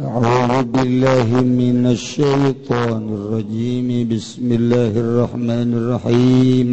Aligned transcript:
أعوذ 0.00 0.72
بالله 0.72 1.28
من 1.44 1.92
الشيطان 1.92 3.04
الرجيم. 3.18 4.08
بسم 4.08 4.48
الله 4.48 4.92
الرحمن 4.96 5.68
الرحيم. 5.76 6.68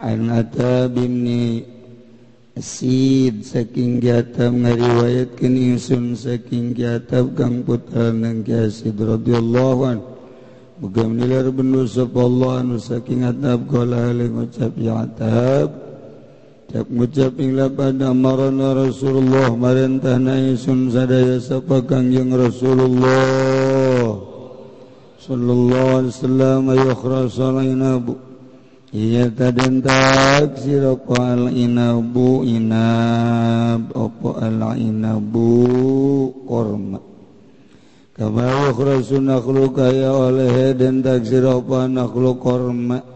عن 0.00 0.20
أتى 0.40 0.88
بن 0.96 1.26
سيد 2.56 3.44
سكين 3.44 4.00
جاتب 4.00 4.48
ngariwayat 4.48 5.36
kin 5.36 5.60
insun 5.60 6.16
saking 6.16 6.72
jatab 6.72 7.36
kang 7.36 7.60
putra 7.60 8.08
nang 8.16 8.40
Syasid 8.40 8.96
radhiyallahu 8.96 9.80
an 9.84 10.00
Muga 10.80 11.04
menilar 11.04 11.52
bendu 11.52 11.84
sapa 11.84 12.16
Allah 12.16 12.64
anu 12.64 12.80
saking 12.80 13.28
atap 13.28 13.68
kala 13.68 14.16
ngucap 14.16 14.72
ya 14.80 15.04
atap 15.04 15.85
gucaplah 16.74 17.70
pada 17.70 18.10
marana 18.10 18.74
Rasulullah 18.74 19.54
marintah 19.54 20.18
naiun 20.18 20.90
sadaya 20.90 21.38
sapa 21.38 21.86
Kangjeng 21.86 22.34
Rasulullah. 22.34 24.18
Shallallahu 25.22 26.06
Islam 26.06 26.70
ayobu 26.70 28.14
iya 28.94 29.26
tadak 29.26 30.54
siroal 30.62 31.50
inabu 31.50 32.46
inab 32.46 33.90
opo 33.90 34.38
ala 34.38 34.78
inabu 34.78 35.50
korma. 36.46 37.02
Kama 38.14 38.70
yukhrasu 38.70 39.20
nakhluka 39.20 39.92
ya 39.92 40.08
oleh 40.14 40.72
dentak 40.72 41.26
taksir 41.26 41.44
nakhluk 41.44 41.90
nakhlu 41.92 42.32
korma. 42.40 43.15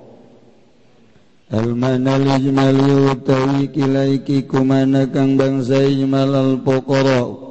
Almanajmali 1.51 3.11
utawi 3.11 3.67
kilaiki 3.75 4.47
kumana 4.47 5.03
kang 5.11 5.35
bangsai 5.35 5.99
malal 6.07 6.63
pokoro 6.63 7.43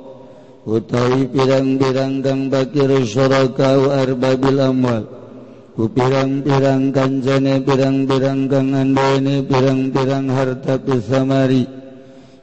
utawi 0.65 1.29
pirang-pirang 1.29 2.25
kang 2.25 2.49
bakir 2.49 2.89
syuraka 3.05 3.77
arbabil 4.01 4.57
amwal. 4.57 5.05
Ku 5.77 5.85
pirang-pirang 5.93 6.97
kanjane 6.97 7.61
pirang-pirang 7.61 8.49
kang 8.49 8.73
andene 8.73 9.45
pirang-pirang 9.45 10.33
harta 10.33 10.81
pisamari. 10.81 11.69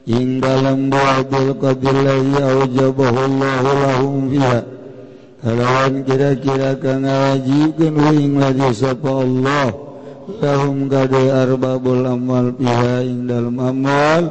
Ing 0.06 0.38
dalam 0.38 0.94
buadil 0.94 1.58
qadillahi 1.58 2.38
aujabahu 2.38 3.18
Allahu 3.18 3.70
lahum 3.82 4.30
fiha. 4.30 4.62
Halawan 5.42 6.06
kira-kira 6.06 6.78
kang 6.78 7.02
wajibkeun 7.02 8.14
ing 8.14 8.38
lagi 8.38 8.70
sapa 8.78 9.10
Allah. 9.26 9.87
lahum 10.36 10.88
gade 10.92 11.32
arbabul 11.32 12.04
amal 12.04 12.52
biha 12.52 13.00
ing 13.00 13.24
dalam 13.24 13.56
amal 13.56 14.22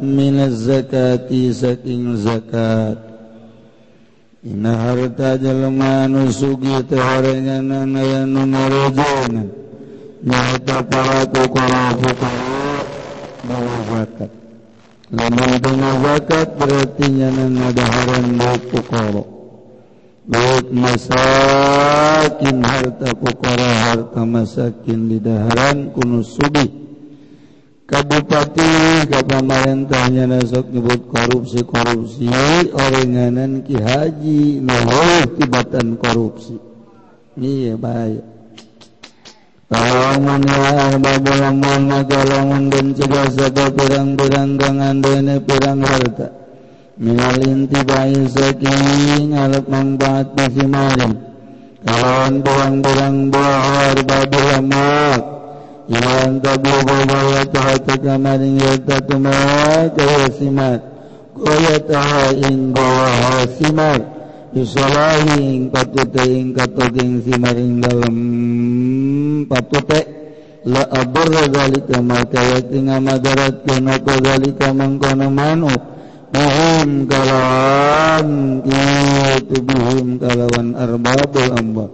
minaz 0.00 0.64
zakati 0.64 1.52
saking 1.52 2.16
zakat. 2.16 2.96
Ina 4.42 4.72
harta 4.74 5.36
jelema 5.38 6.08
nu 6.08 6.32
sugi 6.32 6.72
teh 6.88 6.98
horenganna 6.98 7.84
anu 7.84 8.42
marejana 8.48 9.44
nyaeta 10.24 10.82
para 10.88 11.20
fuqara 11.30 11.82
fuqara 12.00 12.42
bawa 13.46 13.76
zakat. 13.92 14.30
Lamun 15.12 15.52
tengah 15.60 15.94
zakat 16.02 16.48
berarti 16.56 17.06
nyana 17.12 17.44
ada 17.68 17.84
haram 17.84 18.26
buat 18.40 18.60
fuqara 18.72 19.31
Baik 20.22 20.70
masakin 20.70 22.62
harta 22.62 23.10
pokora 23.10 23.70
harta 23.90 24.22
masakin 24.22 25.10
di 25.10 25.18
daharan 25.18 25.90
kuno 25.90 26.22
subi 26.22 26.82
Kabupati 27.90 29.04
kapamarentahnya 29.10 30.30
nasok 30.30 30.70
nyebut 30.72 31.10
korupsi-korupsi 31.10 32.30
Orenganan 32.70 33.66
ki 33.66 33.76
haji 33.76 34.64
nuhuh 34.64 35.26
tibatan 35.36 36.00
korupsi. 36.00 36.56
Iya 37.36 37.76
baik. 37.76 38.22
Tolongan 39.68 40.40
ya 40.46 40.96
babulang 40.96 41.56
mohon 41.60 41.92
tolongan 42.08 42.72
dan 42.72 42.86
cegah 42.96 43.28
sebab 43.28 43.76
pirang-pirang 43.76 44.56
gangan 44.56 44.96
dene 45.04 45.36
pirang 45.44 45.80
harta. 45.84 46.41
minalintiba'il 47.00 48.28
zaki 48.28 48.72
ngalap 49.32 49.64
manfaat 49.68 50.26
maksimalin 50.36 51.32
kalawan 51.82 52.34
buang-buang 52.42 53.16
buahar 53.30 53.96
babi 54.06 54.40
lemak. 54.54 55.22
Iman 55.92 56.38
tabu 56.40 56.72
bahaya 56.86 57.42
tahata 57.50 57.94
kamarin 57.98 58.54
yata 58.56 59.02
tumaha 59.02 59.90
kaya 59.92 60.30
simat. 60.30 60.80
Kaya 61.34 61.76
taha 61.84 62.26
ing 62.38 62.70
bawaha 62.70 63.44
simat. 63.58 64.02
Yusalahi 64.54 65.36
ing 65.42 65.62
patute 65.74 66.22
ing 66.22 66.54
katoging 66.54 67.18
simaring 67.24 67.82
dalam 67.82 68.16
patute 69.50 70.00
la 70.68 70.86
abarra 70.92 71.50
zalika 71.50 71.98
maka 71.98 72.40
yakin 72.40 72.86
amadarat 72.86 73.64
kana 73.66 73.96
kadhalika 73.98 74.70
man 74.70 75.00
kana 75.02 75.26
manut 75.26 75.91
Bihim 76.32 77.04
kalawan 77.04 78.28
Yatubihim 78.64 80.16
kalawan 80.16 80.72
arbabul 80.72 81.52
amba. 81.52 81.86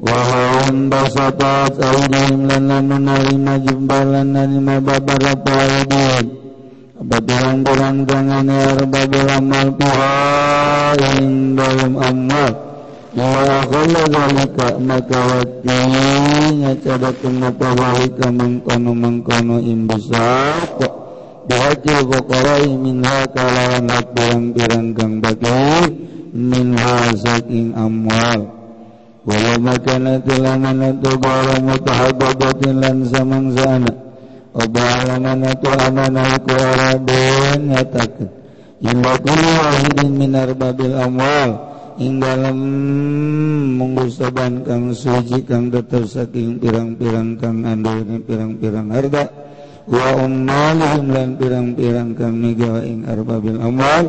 Wahaun 0.00 0.88
basatat 0.88 1.76
Aunahim 1.76 2.48
lana 2.48 2.80
nunarima 2.80 3.60
jimbalan 3.60 4.32
Nanima 4.32 4.80
babara 4.80 5.36
paidin 5.44 6.26
Abadurang-durang 7.04 8.08
jangan 8.08 8.48
Arbabul 8.48 9.28
amal 9.28 9.68
Puhain 9.76 11.52
dalam 11.52 11.92
amal. 12.00 12.52
Wa 13.12 13.28
akhalla 13.60 14.02
zalika 14.08 14.68
maka 14.80 15.20
wakti 15.20 15.80
Ngacadakum 16.64 17.44
napawahi 17.44 18.08
kamangkono-mangkono 18.16 19.60
imbasako 19.60 21.01
bihajil 21.48 22.00
buqarai 22.06 22.70
minha 22.76 23.26
kalawan 23.30 23.86
hak 23.90 24.06
pirang-pirang 24.14 24.88
kang 24.94 25.14
bagai 25.18 25.90
minha 26.32 27.12
saking 27.18 27.74
amwal 27.74 28.40
wala 29.22 29.54
makanat 29.58 30.26
laman 30.26 30.98
tu 30.98 31.12
barang 31.18 31.62
mutahababatin 31.62 32.74
lan 32.82 32.96
samangsana 33.06 33.92
Obalaman 34.52 35.48
tu 35.64 35.72
amanah 35.72 36.36
ku 36.44 36.52
arabin 36.52 37.72
ngatakan 37.72 38.28
Indah 38.84 39.16
kuli 39.24 39.48
wahidin 39.48 40.10
minar 40.12 40.52
babil 40.52 40.92
amwal 40.92 41.72
Ing 41.96 42.20
dalam 42.20 42.56
menggusaban 43.80 44.64
kang 44.64 44.92
suci 44.92 45.44
kang 45.44 45.72
tetap 45.72 46.04
saking 46.04 46.60
pirang-pirang 46.60 47.36
kang 47.40 47.64
andalnya 47.64 48.20
pirang-pirang 48.20 48.92
harta 48.92 49.28
wa 49.88 50.08
ummalihim 50.22 51.06
lan 51.10 51.28
pirang-pirang 51.38 52.14
kang 52.14 52.38
kami 52.38 52.54
ing 52.86 53.00
arbabil 53.06 53.58
amal. 53.58 54.04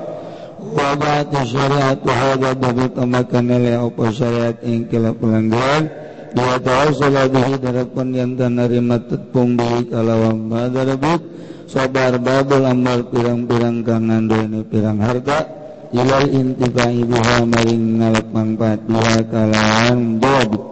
Wabati 0.63 1.43
syariat 1.43 1.99
hadza 1.99 2.07
wahada 2.07 2.51
babit 2.55 2.93
amakanele 2.95 3.75
apa 3.75 4.03
syariat 4.15 4.57
ing 4.63 4.87
kila 4.87 5.11
pelanggaran 5.11 5.91
Dua 6.33 6.57
tahu 6.57 6.97
salabihi 6.97 7.61
darapan 7.61 8.07
yang 8.09 8.31
tanarima 8.33 8.97
tetpung 8.97 9.53
bihi 9.53 9.85
kalawang 9.85 10.49
badarabit 10.49 11.21
sabar 11.69 12.17
babul 12.17 12.65
amal 12.65 13.05
pirang-pirang 13.05 13.85
kang 13.85 14.09
ngandoni 14.09 14.65
pirang 14.65 14.97
harta. 14.97 15.45
Ilal 15.93 16.25
intibai 16.33 17.05
biha 17.05 17.45
maring 17.45 18.01
ngalap 18.01 18.25
manfaat 18.33 18.81
biha 18.81 19.17
kalawang 19.29 20.17
babut 20.17 20.63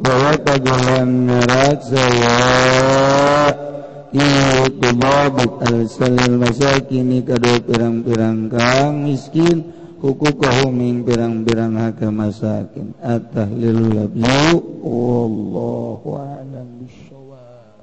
Bahwa 0.00 0.32
kajalan 0.40 1.08
merat 1.28 1.80
saya. 1.84 2.36
ini 6.94 7.18
kedua 7.26 7.58
pirang-pirang 7.66 8.46
kang 8.46 9.10
miskin 9.10 9.74
huku 9.98 10.30
kahuming 10.38 11.02
pirang-pirang 11.02 11.74
haka 11.74 12.14
masakin 12.14 12.94
at-tahlil 13.02 13.90
labyu 13.90 14.62
wallahu 14.86 16.14
a'lam 16.14 16.86
bissawab 16.86 17.82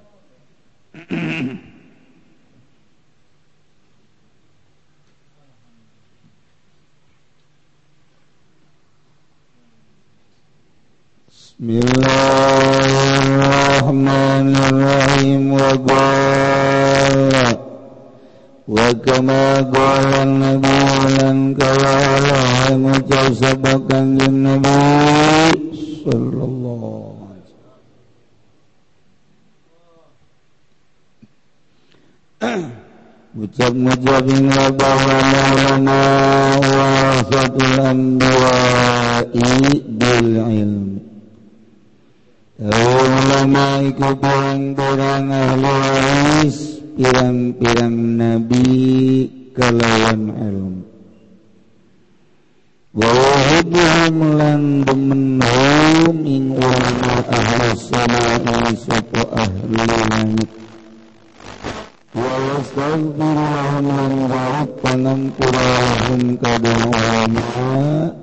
Bismillahirrahmanirrahim. 11.27 13.50
الرحمن 13.81 14.53
الرحيم 14.69 15.43
وقال 15.57 17.33
وكما 18.67 19.45
قال 19.73 20.09
النبي 20.25 20.81
ولن 21.01 21.57
قال 21.61 22.27
سبقا 23.35 23.99
للنبي 24.19 25.49
صلى 26.05 26.43
الله 26.49 27.13
عليه 27.29 27.49
وسلم. 32.41 32.69
مجاب 33.35 33.75
مجاب 33.75 34.27
مولانا 35.33 36.01
وراثة 36.61 37.55
الأنبياء 37.65 39.33
بالعلم. 39.99 41.10
ulama 42.61 43.81
iku 43.89 44.13
pirang-pirang 44.21 45.33
ahli 45.33 45.65
waris 45.65 46.57
pirang-pirang 46.93 48.21
nabi 48.21 48.69
kalawan 49.57 50.29
ilmu 50.29 50.85
wa 52.93 53.09
wahibuhum 53.09 54.15
lan 54.37 54.61
bemenhum 54.85 56.17
ing 56.21 56.53
ulama 56.53 57.13
ahli 57.33 57.69
samai 57.81 58.73
sopo 58.77 59.21
ahli 59.33 59.81
langit 59.81 60.49
wa 62.13 62.29
yastaghfirulahum 62.29 63.85
lan 63.89 64.11
warab 64.29 64.69
pangampurahum 64.85 66.21
kadang 66.37 66.83
ulama 66.93 67.45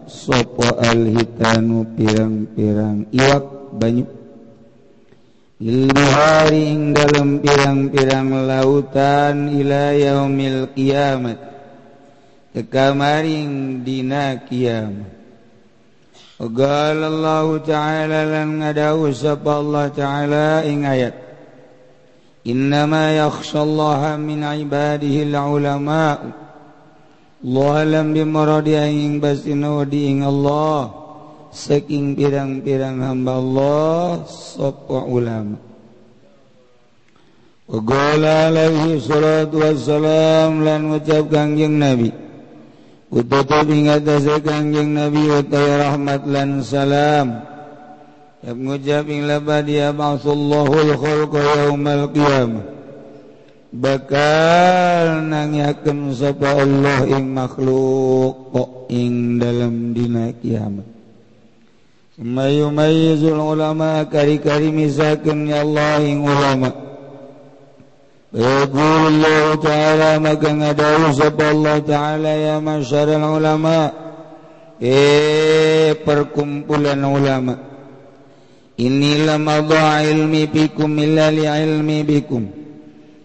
sopo 0.06 0.79
alhitanu 0.79 1.82
pirang-pirang 1.99 3.02
iwak 3.11 3.43
banyak 3.75 4.17
Ilmuharing 5.58 6.94
dalam 6.94 7.43
pirang-pirang 7.43 8.31
lautan 8.46 9.50
ila 9.50 9.90
yaumil 9.90 10.70
kiamat 10.70 11.38
kekamaring 12.55 13.82
dina 13.82 14.38
kiamat 14.46 15.19
Ogallahu 16.38 17.66
ta'ala 17.66 18.22
lan 18.22 18.62
ngadawu 18.62 19.10
sapa 19.10 19.58
Allah 19.58 19.90
ta'ala 19.90 20.62
ing 20.62 20.87
ayat. 20.87 21.19
Innama 22.46 23.11
yakhshallaha 23.11 24.14
min 24.22 24.46
ibadihi 24.46 25.26
al-ulama. 25.34 26.31
Allah 27.43 27.76
lam 27.82 28.14
bimaradi 28.14 28.78
ing 28.78 29.19
basinu 29.19 29.82
di 29.82 30.14
ing 30.14 30.22
Allah. 30.22 30.97
Saking 31.52 32.16
pirang-pirang 32.16 33.00
hamba 33.00 33.40
Allah 33.40 34.24
sapa 34.28 35.04
ulama. 35.08 35.58
Qala 37.68 38.48
alaihi 38.48 38.96
salatu 38.96 39.60
wassalam 39.60 40.64
lan 40.64 40.88
ucap 40.96 41.28
kangjeng 41.28 41.76
Nabi. 41.76 42.08
Ututup 43.12 43.68
ing 43.68 43.92
atase 43.92 44.40
kangjeng 44.40 44.96
Nabi 44.96 45.28
utai 45.28 45.76
rahmat 45.76 46.24
lan 46.24 46.64
salam. 46.64 47.44
Yab 48.40 48.56
ngucap 48.56 49.04
ing 49.12 49.28
labadi 49.28 49.84
ba'sullahul 49.84 50.96
khalqa 50.96 51.40
yaumal 51.60 52.08
qiyamah. 52.08 52.66
Bakal 53.68 55.28
nangiakeun 55.28 56.16
sapa 56.16 56.64
Allah 56.64 57.04
ing 57.04 57.36
makhluk 57.36 58.48
kok 58.48 58.88
ing 58.88 59.36
dalam 59.36 59.92
dina 59.92 60.32
kiamat 60.40 60.97
Mayumayizul 62.18 63.38
ulama 63.38 64.02
kari-kari 64.10 64.74
misakin 64.74 65.46
ya 65.46 65.62
Allah 65.62 66.02
ing 66.02 66.26
ulama. 66.26 66.74
Yaqulullah 68.34 69.54
ta'ala 69.62 70.18
maka 70.18 70.50
ngadawu 70.50 71.14
sapa 71.14 71.54
Allah 71.54 71.78
ta'ala 71.78 72.32
ya 72.34 72.56
masyarul 72.58 73.22
ulama. 73.38 73.94
Eh 74.82 75.94
perkumpulan 76.02 76.98
ulama. 77.06 77.54
Inilah 78.82 79.38
madha 79.38 80.02
ilmi 80.02 80.50
bikum 80.50 80.98
illa 80.98 81.30
li 81.30 81.46
ilmi 81.46 82.02
bikum. 82.02 82.50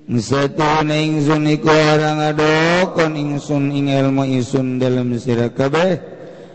Satu 0.05 0.85
ingsun 0.85 1.49
iku 1.49 1.73
orang 1.73 2.29
adokon 2.29 3.17
ingsun 3.17 3.73
ing 3.73 3.89
ilmu 3.89 4.21
ingsun 4.37 4.77
dalam 4.77 5.17
sirah 5.17 5.49
kabeh. 5.49 6.12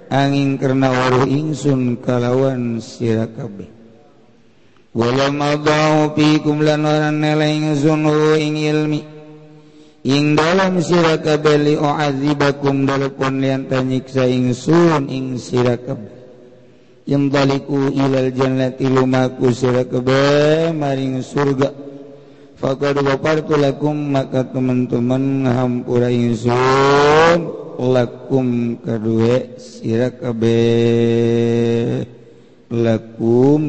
angin 0.08 0.56
karena 0.56 0.88
waruh 0.88 1.28
ingsun 1.28 2.00
kalawan 2.00 2.80
sira 2.80 3.28
kabeh. 3.28 3.68
Wala 4.96 5.30
madau 5.30 6.16
fikum 6.16 6.64
lan 6.64 6.82
ora 6.88 7.12
nelaing 7.12 7.76
ingsun 7.76 8.08
ing 8.40 8.56
ilmi. 8.56 9.00
Ing 10.08 10.32
dalam 10.32 10.80
sira 10.80 11.20
kabeh 11.20 11.56
li 11.60 11.74
uazibakum 11.76 12.88
dalpun 12.88 13.44
lian 13.44 13.68
tanyiksa 13.68 14.24
ingsun 14.24 15.12
ing 15.12 15.36
sira 15.36 15.76
kabeh. 15.76 16.16
Yang 17.08 17.24
daliku 17.32 17.88
ilal 17.92 18.32
jannati 18.32 18.88
lumaku 18.88 19.52
sira 19.52 19.84
kabeh 19.84 20.72
maring 20.72 21.20
surga. 21.20 21.70
Faqad 22.58 22.98
wafartu 23.04 23.54
lakum 23.54 23.94
maka 23.94 24.42
teman-teman 24.50 25.46
hampura 25.46 26.10
ingsun. 26.10 27.57
lakum 27.78 28.74
kedua 28.82 29.54
sira 29.54 30.10
kabe 30.10 30.58
lakum 32.74 33.62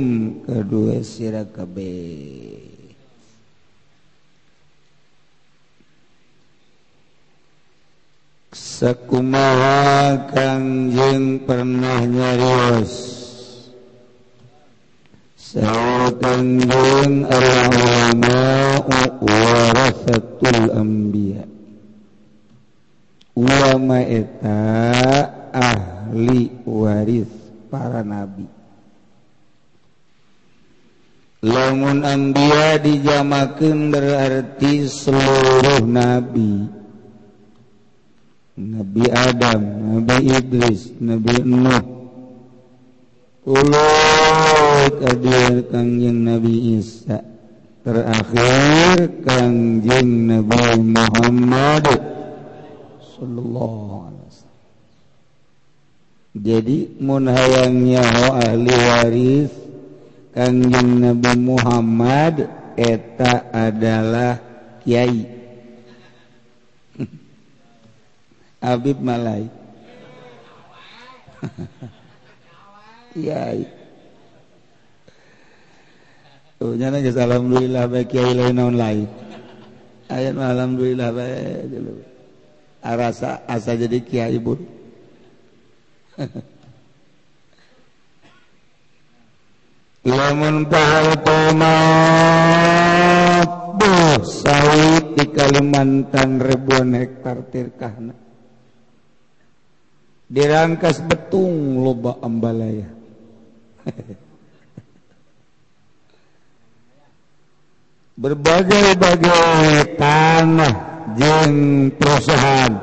kedua 0.49 1.05
sira 1.05 1.45
kabe 1.45 2.69
sakumaha 8.79 10.31
kangjeng 10.31 11.43
pernah 11.43 11.99
nyarios. 12.07 13.19
Sakanjung 15.35 17.25
ulama 17.25 18.41
warasatul 19.19 20.69
anbiya 20.77 21.58
ulama 23.39 24.03
eta 24.03 24.59
ahli 25.55 26.51
waris 26.67 27.31
para 27.71 28.03
nabi. 28.03 28.43
Lamun 31.39 32.03
anbiya 32.03 32.83
dijamakeun 32.83 33.95
berarti 33.95 34.83
seluruh 34.91 35.87
nabi. 35.87 36.67
Nabi 38.59 39.07
Adam, 39.07 39.61
Nabi 40.03 40.35
Idris, 40.35 40.91
Nabi 40.99 41.47
Nuh. 41.47 41.79
Ulut 43.47 44.93
hadir 44.99 45.63
kangjeng 45.71 46.27
Nabi 46.27 46.75
Isa. 46.75 47.23
Terakhir 47.87 49.23
kangjeng 49.23 50.27
Nabi 50.27 50.75
Muhammad. 50.75 52.18
Sallallahu 53.19 53.95
alaihi 54.07 54.25
wasallam 54.31 54.57
jadi 56.39 56.77
mun 57.03 57.23
hayang 57.27 57.75
nyaho 57.83 58.27
ahli 58.37 58.71
waris 58.71 59.51
kangjeng 60.29 61.01
Nabi 61.01 61.33
Muhammad 61.41 62.47
eta 62.79 63.49
adalah 63.51 64.39
kiai. 64.85 65.25
Habib 68.63 68.97
Malai. 69.03 69.49
Kiai. 73.09 73.65
Tuh 76.59 76.75
nyana 76.75 76.99
geus 77.01 77.15
alhamdulillah 77.17 77.87
bae 77.89 78.03
kiai 78.05 78.37
lain 78.37 78.59
lain. 78.75 79.07
Ayat 80.11 80.35
alhamdulillah 80.35 81.09
bae 81.15 81.65
dulu 81.65 82.08
Ah, 82.79 82.95
arasa 82.95 83.43
asa 83.43 83.75
jadi 83.75 83.99
kiai 83.99 84.39
bun 84.39 84.63
lamun 90.07 90.63
paharto 90.71 91.59
mabuh 91.59 92.79
sawit 94.23 95.19
di 95.19 95.27
Kalimantan 95.27 96.39
ribuan 96.39 96.95
hektar 96.95 97.43
tirkahna. 97.51 98.15
Dirangkas 100.29 101.01
betung 101.03 101.83
loba 101.83 102.15
ambalaya. 102.23 102.87
Berbagai-bagai 108.19 109.95
tanah 109.95 110.98
jeng 111.17 111.55
perusahaan 111.97 112.73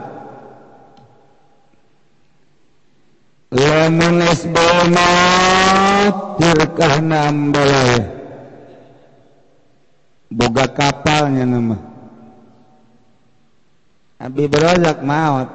lamun 3.54 4.16
SBM 4.26 4.96
tirkah 6.40 6.96
nambelaya 6.98 8.02
boga 10.32 10.66
kapalnya 10.74 11.46
nama 11.46 11.78
Abi 14.16 14.48
berojak 14.48 15.04
maut 15.04 15.48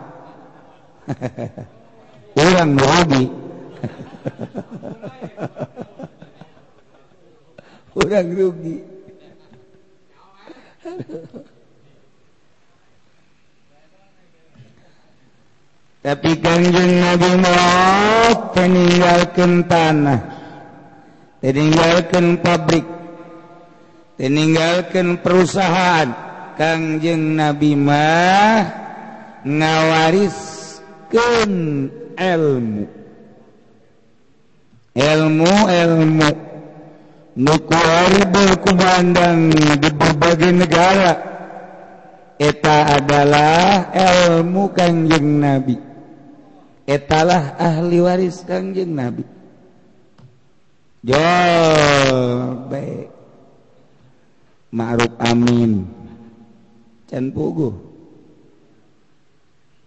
kurang 2.37 2.77
lagi 2.79 3.25
kurang 7.91 8.27
rugi 8.31 8.77
tapi 16.01 16.34
Kanjeng 16.41 16.98
Nabi 16.98 17.29
Muhammad 17.38 18.58
meninggalkan 18.58 19.62
tanah. 19.70 20.20
Meninggalkan 21.46 22.41
pabrik. 22.41 22.89
Meninggalkan 24.17 25.22
perusahaan. 25.22 26.10
Kangjeng 26.58 27.38
Nabi 27.38 27.77
mah 27.77 28.65
ngawariskan 29.46 31.53
ilmu. 32.17 32.89
Ilmu 34.98 35.53
ilmu. 35.70 36.50
Nukuari 37.31 38.22
berkumandang 38.25 39.53
di 39.53 39.89
berbagai 39.93 40.50
negara. 40.50 41.13
Eta 42.41 42.98
adalah 42.98 43.93
ilmu 43.93 44.74
kanjeng 44.74 45.38
Nabi. 45.38 45.90
etalah 46.91 47.55
ahli 47.55 48.03
waris 48.03 48.43
Kangjeng 48.43 48.91
Nabi. 48.91 49.24
Jol 51.01 52.17
baik 52.67 53.10
ma'ruf 54.75 55.13
amin. 55.24 55.88
Can 57.07 57.31
pugu. 57.31 57.71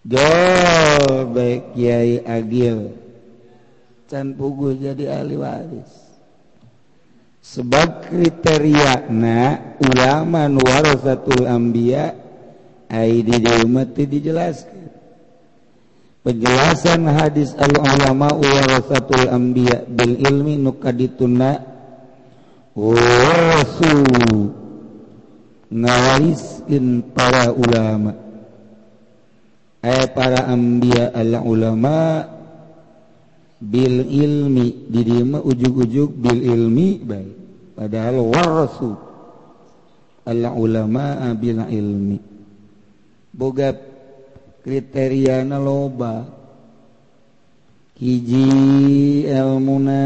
Jol 0.05 1.29
baik 1.31 1.77
kiai 1.77 2.21
agil. 2.25 2.93
Can 4.09 4.33
pugu 4.33 4.75
jadi 4.75 5.21
ahli 5.21 5.35
waris. 5.37 5.91
Sebab 7.45 8.09
kriteria 8.09 9.05
na 9.13 9.77
ulama 9.77 10.49
warasatul 10.49 11.45
anbiya 11.45 12.17
ai 12.89 13.21
di 13.21 13.37
umat 13.63 13.93
dijelaskan. 13.93 14.94
penjelasan 16.25 17.05
hadis 17.05 17.53
al-ulama 17.53 18.33
warasatul 18.33 19.29
anbiya 19.29 19.85
bil 19.85 20.17
ilmi 20.17 20.57
nukadituna 20.57 21.61
warasu 22.73 23.93
ngawariskeun 25.69 27.13
para 27.13 27.53
ulama. 27.53 28.13
Eh 29.85 30.05
para 30.17 30.49
anbiya 30.49 31.13
al 31.13 31.45
ulama 31.45 32.25
bil 33.61 33.97
ilmi. 34.09 34.89
Di 34.89 35.01
ujug-ujug 35.21 36.09
bil 36.17 36.41
ilmi 36.41 37.05
baik. 37.05 37.33
Padahal 37.77 38.17
warasu 38.23 38.91
al 40.25 40.41
ulama 40.57 41.29
bil 41.37 41.61
ilmi. 41.69 42.17
Boga 43.35 43.75
kriteriana 44.65 45.61
loba. 45.61 46.25
Hiji 48.01 49.29
elmuna 49.29 50.01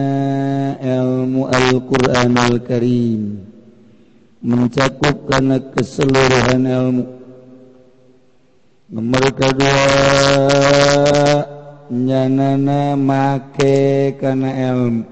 elmu 0.84 1.48
Alquran 1.48 2.36
Alkarim. 2.36 3.40
Mencakup 4.44 5.32
karena 5.32 5.64
keseluruhan 5.72 6.64
ilmu. 6.68 7.06
Nomor 8.92 9.24
kedua 9.32 9.80
nyanana 11.88 13.00
make 13.00 14.12
karena 14.20 14.76
ilmu. 14.76 15.04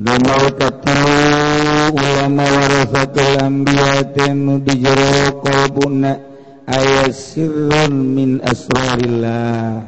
Nomor 0.00 0.42
ketiga 0.54 1.92
ulama 1.98 2.46
warasatul 2.46 3.42
anbiya 3.42 4.06
tenu 4.14 4.62
dijero 4.62 5.42
kalbuna 5.42 6.29
ayat 6.66 7.12
sirrun 7.14 7.92
min 7.92 8.30
asrarillah 8.44 9.84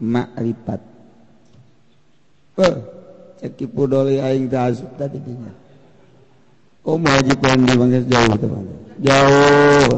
ma'rifat 0.00 0.80
eh 2.60 2.76
cekipu 3.40 3.88
doli 3.88 4.20
aing 4.20 4.48
tasuk 4.48 4.94
tadi 4.96 5.20
dinya 5.20 5.60
Oh 6.80 6.96
haji 6.96 7.36
kondi 7.36 7.76
bangsa 7.76 8.00
jauh 8.08 8.36
teman. 8.40 8.64
Jauh 9.04 9.88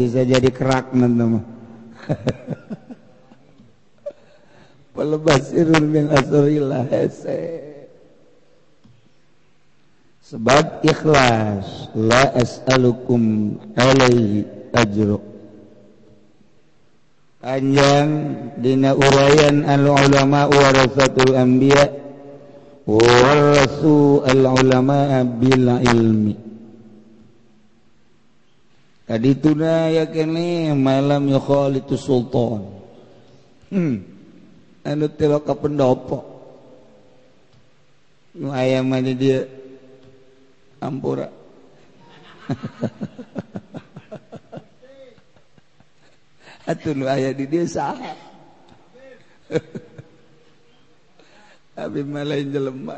bisa 0.00 0.24
jadi 0.24 0.48
kerak 0.48 0.96
nanti. 0.96 1.22
Pelebas 4.96 5.52
irun 5.52 5.92
min 5.92 6.08
asrillah 6.08 6.88
hese. 6.88 7.60
Sebab 10.24 10.82
ikhlas 10.88 11.92
la 11.92 12.32
as'alukum 12.32 13.54
alaihi 13.76 14.55
ajru 14.76 15.18
panjang 17.40 18.10
dina 18.58 18.90
uraian 18.92 19.62
al 19.64 19.86
ulama 19.86 20.50
warasatul 20.50 21.38
anbiya 21.38 22.06
warasu 22.86 24.22
al 24.22 24.42
ulama 24.46 25.22
bila 25.26 25.82
ilmi. 25.82 26.34
Tadi 29.06 29.30
tuna 29.38 29.86
yakini 29.94 30.74
malam 30.74 31.30
yukhalitu 31.30 31.94
sultan. 31.94 32.74
Hmm. 33.70 34.02
anu 34.82 35.06
tilaka 35.10 35.54
pendopo. 35.54 36.22
Nu 38.34 38.50
ayam 38.50 38.90
mana 38.90 39.14
dia. 39.14 39.46
Ampura. 40.82 41.30
atuh 46.66 46.92
nu 46.92 47.06
aya 47.06 47.30
di 47.30 47.46
dia 47.46 47.64
saha 47.64 48.26
Abi 51.76 52.00
malain 52.00 52.48
jelema. 52.48 52.96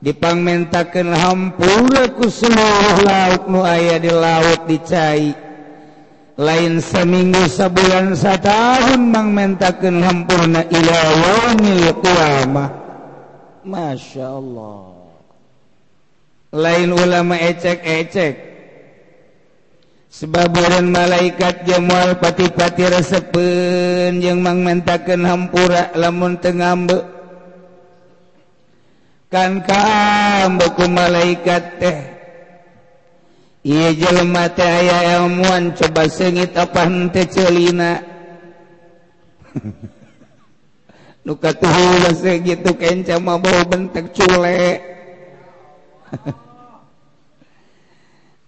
dipangmentakan 0.07 1.11
hampurku 1.17 2.31
seluruh 2.31 2.99
laut 3.03 3.51
nu 3.51 3.67
aya 3.67 3.99
di 3.99 4.11
laut 4.13 4.69
dicai. 4.71 5.35
Lain 6.37 6.85
seminggu 6.85 7.49
sebulan 7.49 8.13
satu 8.13 8.45
tahun 8.45 9.09
mangmentakan 9.09 10.05
hampurna 10.05 10.69
ila 10.69 10.99
yaumil 11.25 11.89
qiyamah. 12.05 12.69
Masya 13.65 14.37
Allah. 14.37 14.85
Lain 16.53 16.93
ulama 16.93 17.41
ecek-ecek. 17.41 18.56
sebaburan 20.17 20.89
malaikat 20.89 21.69
jemual 21.69 22.17
pati-pati 22.17 22.89
resepen 22.89 24.17
yang 24.25 24.41
mangmentakan 24.41 25.29
hampura 25.29 25.93
lamun 25.93 26.41
teu 26.41 26.57
ngambek 26.57 27.05
kan 29.29 29.61
kambek 29.61 30.79
malaikat 30.89 31.65
teh. 31.77 31.99
Ieu 33.67 33.93
jelema 33.99 34.49
teh 34.49 34.65
aya 34.65 35.21
ilmuan 35.21 35.77
coba 35.77 36.09
sengit 36.09 36.55
apa 36.57 36.87
henteu 36.87 37.27
ceulina 37.27 38.01
nu 41.27 41.35
katuhul 41.35 42.15
segitu 42.15 42.71
kenca 42.79 43.19
mah 43.19 43.37
bau 43.43 43.67
bentek 43.67 44.15
culek. 44.15 44.79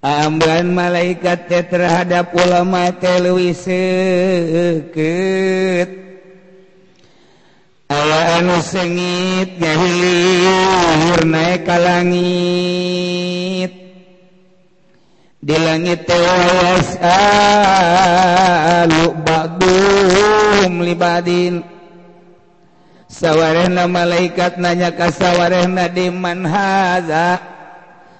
ambulan 0.03 0.71
malaikat 0.71 1.51
teh 1.51 1.67
terhadap 1.67 2.31
ulama 2.35 2.95
teh 2.95 3.19
leuwih 3.19 3.51
anu 8.39 8.63
sengit 8.63 9.59
ngahilir 9.59 11.25
naik 11.27 11.67
ka 11.67 11.77
langit. 11.81 13.73
Di 15.39 15.57
langit 15.57 16.05
teh 16.07 16.19
wayas 16.19 17.01
alu 18.85 19.17
libadin. 20.85 21.65
Sawarehna 23.09 23.89
malaikat 23.89 24.61
nanya 24.61 24.93
ka 24.95 25.09
sawarehna 25.11 25.89
di 25.91 26.13
man 26.13 26.45
haza 26.45 27.58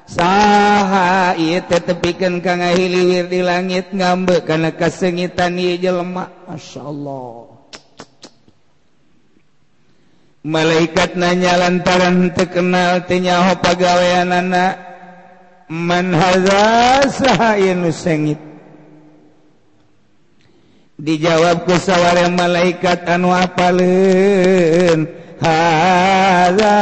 saha 0.09 1.37
tepikan 1.85 2.41
ka 2.41 2.57
ngahiliwir 2.57 3.29
di 3.29 3.45
langit 3.45 3.93
ngambe 3.93 4.41
karena 4.41 4.73
kasengitan 4.73 5.61
jelemak 5.77 6.33
Masya 6.49 6.81
Allah 6.81 7.53
malaikat 10.49 11.13
nanya 11.13 11.61
lantaran 11.61 12.33
terkenal 12.33 13.05
tenyaho 13.05 13.61
pagawean 13.61 14.33
anak 14.33 14.81
manhaza 15.69 17.05
saha 17.13 17.61
dijawab 20.97 21.69
ku 21.69 21.77
saware 21.77 22.33
malaikat 22.33 23.05
anu 23.05 23.29
apalin 23.29 25.05
haza 25.37 26.77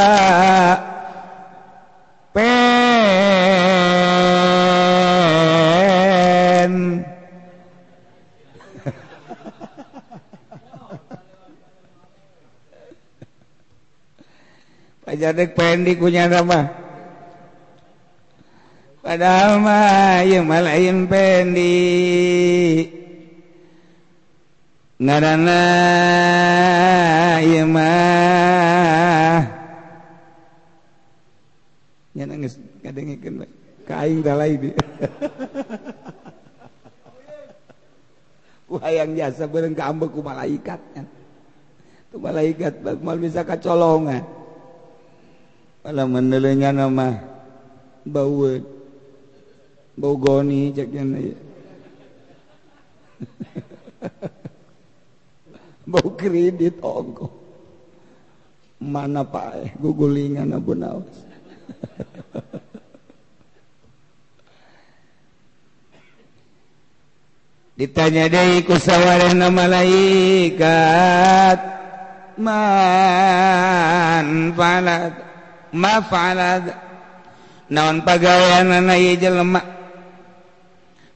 pen. 2.37 2.67
Pajadek 15.07 15.57
pen 15.57 15.87
di 15.87 15.95
kunya 15.97 16.27
nama 16.29 16.67
Padahal 18.99 19.63
mah 19.63 20.19
ieu 20.27 20.43
mah 20.43 20.59
lain 20.67 21.07
pen 21.07 21.55
di 21.55 21.73
Ngaranna 24.99 25.63
ieu 27.39 27.63
mah 27.71 29.56
nya 32.17 32.25
nangis. 32.25 32.57
Ngadengikeun 32.81 33.45
bae 33.45 33.49
ka 33.87 34.03
aing 34.03 34.19
teh 34.19 34.35
lain 34.35 34.75
ku 38.67 38.75
hayang 38.83 39.15
jasa 39.19 39.47
beureung 39.47 39.71
kaambek 39.71 40.11
ku 40.11 40.19
malaikat 40.19 40.83
tu 42.11 42.19
malaikat 42.19 42.83
mal 42.99 43.15
bisa 43.15 43.47
kacolongan. 43.47 44.27
Kalau 45.87 46.03
mendelenya 46.11 46.75
nama 46.75 47.15
baueun 48.03 48.75
Bogoni 49.97 50.75
bau 55.89 56.09
kredit 56.19 56.77
ongko. 56.83 57.31
Mana 58.77 59.25
pak 59.25 59.79
gugulingan 59.81 60.53
abu 60.53 60.77
nawas 60.77 61.26
ditanya 67.77 68.25
Dewi 68.25 68.65
kusawareh 68.65 69.37
nama 69.37 69.53
malaikat 69.69 71.59
man 72.41 72.57
falad 74.57 75.27
ma 75.71 76.01
falad? 76.03 76.63
Naon 77.67 77.99
pagawean 78.07 78.71
na 78.87 78.95
jelema? 78.95 79.59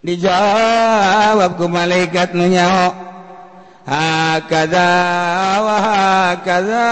Dijawab 0.04 1.56
ku 1.56 1.66
malaikat 1.72 2.34
nu 2.36 2.50
nyaho. 2.50 3.11
wa 3.88 5.78
hakada 5.82 6.90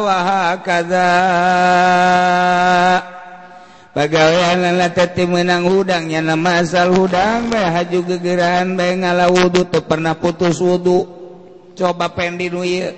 wa 0.00 0.16
hakada 0.26 1.10
pegawaian 3.94 4.82
teti 4.90 5.24
menang 5.30 5.70
hudangnya 5.70 6.20
nama 6.34 6.58
asal 6.58 6.90
hudang 6.90 7.48
bay 7.48 7.62
haju 7.62 7.98
gegeran 8.10 8.74
bay 8.74 8.98
ngala 8.98 9.30
wudu 9.30 9.70
tuh 9.70 9.86
pernah 9.86 10.18
putus 10.18 10.58
wudu. 10.58 11.24
Coba 11.74 12.06
pendi 12.14 12.46
nu 12.50 12.62
ieu. 12.62 12.94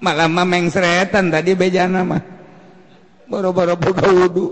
Malah 0.00 0.26
mah 0.26 0.48
mengsretan 0.48 1.28
tadi 1.28 1.52
bejana 1.52 2.00
mah. 2.02 2.24
Boro-boro 3.28 3.76
buka 3.76 4.08
wudu. 4.08 4.46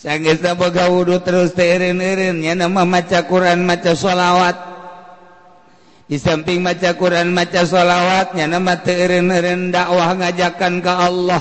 Sanggeus 0.00 0.40
boga 0.56 0.88
wudhu 0.88 1.20
terus 1.20 1.52
teureun-eureun 1.52 2.40
nya 2.40 2.56
nama 2.56 2.88
maca 2.88 3.20
Quran 3.28 3.68
maca 3.68 3.92
sholawat. 3.92 4.69
di 6.10 6.18
samping 6.18 6.58
maca 6.58 6.98
Quran 6.98 7.30
maca 7.30 7.62
sholawatnya 7.62 8.50
nama 8.50 8.82
teren 8.82 9.70
dakwah 9.70 10.10
ngajakan 10.18 10.82
ke 10.82 10.90
Allah. 10.90 11.38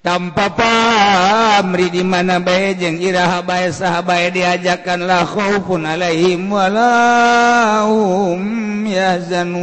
Tanpa 0.00 0.54
pamri 0.54 1.90
di 1.90 2.06
mana 2.06 2.38
bae 2.38 2.78
jeung 2.78 3.02
iraha 3.02 3.42
bae 3.42 3.74
saha 3.74 4.06
bae 4.06 4.30
diajakan 4.30 5.02
la 5.02 5.26
khaufun 5.26 5.82
alaihim 5.82 6.46
wala 6.46 7.90
hum 7.90 8.86
yahzanun. 8.86 9.58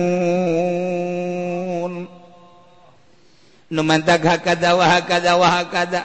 Nu 3.71 3.81
mantag 3.87 4.19
hakada 4.27 4.75
wa 4.75 4.83
hakada. 4.83 5.39
Wa 5.39 5.47
hakada 5.63 6.03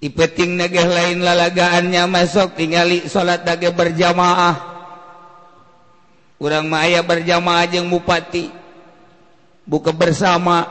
Ipeting 0.00 0.56
nageh 0.56 0.88
lain 0.88 1.20
lalagaannya 1.20 2.08
masuk 2.08 2.56
tinggali 2.56 3.04
salat 3.04 3.44
dage 3.44 3.68
berjamaah. 3.68 4.69
kurang 6.40 6.72
Maya 6.72 7.04
berjamaah 7.04 7.68
jeung 7.68 7.92
Bupati. 7.92 8.48
Buka 9.68 9.92
bersama. 9.92 10.64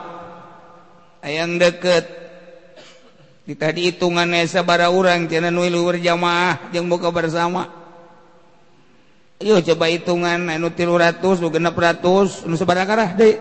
Ayaang 1.22 1.62
deket. 1.62 2.18
Kita 3.46 3.70
dihitungan 3.70 4.30
sabara 4.50 4.90
orang 4.90 5.30
jalan 5.30 5.54
wilu 5.54 5.86
berjamaah 5.94 6.74
yang 6.74 6.90
buka 6.90 7.14
bersama. 7.14 7.70
Yo 9.40 9.56
coba 9.64 9.88
hitungan 9.88 10.52
anu 10.52 10.68
tilu 10.68 11.00
ratus 11.00 11.40
lu 11.40 11.48
genep 11.48 11.72
ratus 11.72 12.44
anu 12.44 12.60
sabara 12.60 12.84
karah 12.84 13.16
deh 13.16 13.40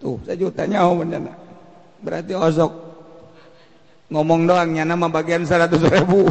tuh 0.00 0.16
sejuta 0.24 0.64
nyawa 0.64 1.04
mendana 1.04 1.36
berarti 2.00 2.32
osok. 2.32 2.72
Ngomong 4.08 4.48
doang 4.48 4.72
nyana 4.72 4.96
mah 4.96 5.12
bagian 5.12 5.44
seratus 5.44 5.84
ribu. 5.84 6.24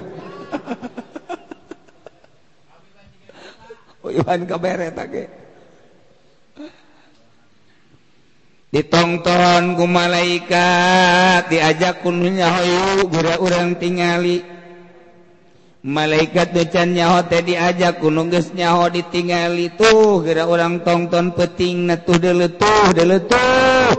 Oh, 4.04 4.12
Iwan 4.12 4.44
kabere 4.44 4.92
tage. 4.92 5.32
Ditongton 8.74 9.80
ku 9.80 9.86
malaikat, 9.88 11.48
diajak 11.48 12.04
kununya 12.04 12.52
hoyu, 12.52 13.08
gura 13.08 13.40
urang 13.40 13.80
tingali. 13.80 14.44
Malaikat 15.84 16.52
decan 16.56 16.96
nyaho 16.96 17.28
teh 17.28 17.44
diajak 17.44 18.00
kunu 18.00 18.28
geus 18.32 18.56
nyaho 18.56 18.88
ditingali 18.88 19.76
tuh 19.76 20.24
gera 20.24 20.48
urang 20.48 20.80
tongton 20.80 21.36
peting 21.36 21.92
na 21.92 22.00
tuh 22.00 22.20
deletuh 22.20 22.96
deletuh. 22.96 23.92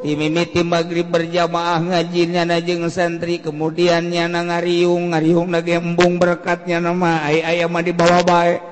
Dimimiti 0.00 0.64
magrib 0.64 1.12
berjamaah 1.12 1.84
ngajinya 1.84 2.48
na 2.48 2.64
jeung 2.64 2.88
santri 2.88 3.44
kemudiannya 3.44 4.24
na 4.24 4.40
ngariung 4.40 5.12
ngariung 5.12 5.52
lagi 5.52 5.76
embung 5.76 6.16
berkatnya 6.16 6.80
nama 6.80 7.28
ay 7.28 7.44
ayam 7.44 7.76
di 7.84 7.92
bawah 7.92 8.24
baik 8.24 8.67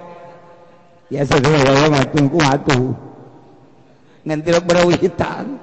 biasa 1.07 1.39
ngacungku 1.39 2.39
ngatu 2.43 2.81
nanti 4.27 4.49
lo 4.51 4.61
berawitan 4.63 5.63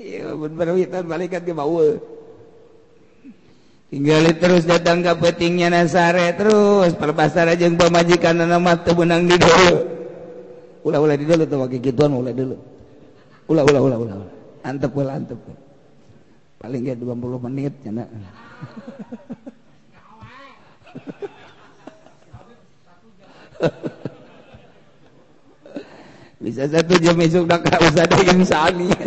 iya 0.00 0.32
berawitan 0.32 1.04
malaikat 1.04 1.44
ke 1.44 1.52
bawah. 1.52 2.00
Tinggal 3.90 4.22
terus 4.38 4.70
datang 4.70 5.02
ke 5.02 5.10
petingnya 5.18 5.66
nasare 5.66 6.30
terus 6.38 6.94
perbasara 6.94 7.58
jeung 7.58 7.74
pemajikan 7.74 8.38
nama 8.38 8.78
teu 8.78 8.94
menang 8.94 9.26
di 9.26 9.34
dulu. 9.34 9.82
Ulah 10.86 11.02
ulah 11.02 11.18
di 11.18 11.26
dulu 11.26 11.42
tuh 11.42 11.58
pakai 11.66 11.82
gituan 11.82 12.14
ulah 12.14 12.30
dulu. 12.30 12.54
Ulah 13.50 13.66
ulah 13.66 13.82
ulah 13.82 13.98
ulah 13.98 14.16
antep 14.62 14.94
ulah 14.94 15.18
antep. 15.18 15.42
Paling 16.62 16.86
gak 16.86 17.02
20 17.02 17.44
menit 17.50 17.74
cina 17.82 18.06
bisa 26.44 26.64
satu 26.68 26.96
jam 26.96 27.20
esok 27.20 27.44
dah 27.44 27.60
kau 27.60 27.84
usah 27.84 28.08
ada 28.08 28.16
yang 28.24 28.44
sani. 28.44 28.88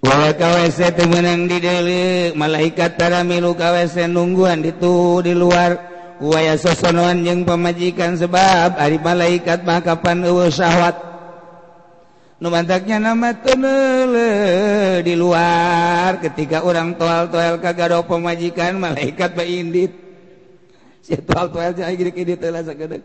Walau 0.00 0.32
KWC 0.32 0.96
temenang 0.96 1.44
di 1.44 1.60
dele, 1.60 2.32
malaikat 2.32 2.96
tara 2.96 3.20
milu 3.20 3.52
KWC 3.54 4.08
nungguan 4.08 4.64
itu 4.64 5.20
di 5.22 5.36
luar. 5.36 5.90
Sosonoan 6.60 7.24
yang 7.24 7.48
pemajikan 7.48 8.12
sebab 8.12 8.76
hari 8.76 9.00
malaikat 9.00 9.64
makapan 9.64 10.20
syahwat 10.52 11.09
numantaknya 12.40 12.96
nama 12.98 13.36
tenele 13.36 14.32
di 15.04 15.14
luar. 15.14 16.18
Ketika 16.24 16.64
orang 16.64 16.96
toal 16.96 17.28
toal 17.28 17.60
kagak 17.60 17.92
ada 17.92 18.02
pemajikan 18.02 18.80
malaikat 18.80 19.36
baindit. 19.36 19.92
Si 21.04 21.14
toal 21.22 21.52
toal 21.52 21.76
cai 21.76 21.94
gede 21.94 22.12
gede 22.12 22.34
telah 22.40 22.64
segede 22.64 23.00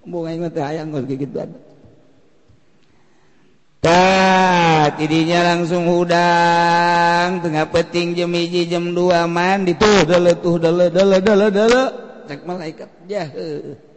bunga 0.00 0.32
ingat 0.32 0.56
hayang 0.56 0.96
nggak 0.96 1.12
gitu 1.12 1.36
ada 1.44 1.56
tak 3.80 5.00
tidinya 5.00 5.56
langsung 5.56 5.88
hudang. 5.88 7.40
Tengah 7.40 7.64
peting 7.72 8.12
jam 8.12 8.32
hiji 8.32 8.68
jam 8.68 8.92
dua 8.92 9.24
mandi 9.24 9.72
tuh 9.72 10.04
dele 10.04 10.36
tuh 10.36 10.60
dele 10.60 10.92
dele 10.92 11.16
dele 11.20 11.46
dele. 11.48 11.84
Cek 12.28 12.40
malaikat. 12.44 12.88
Jahe 13.08 13.89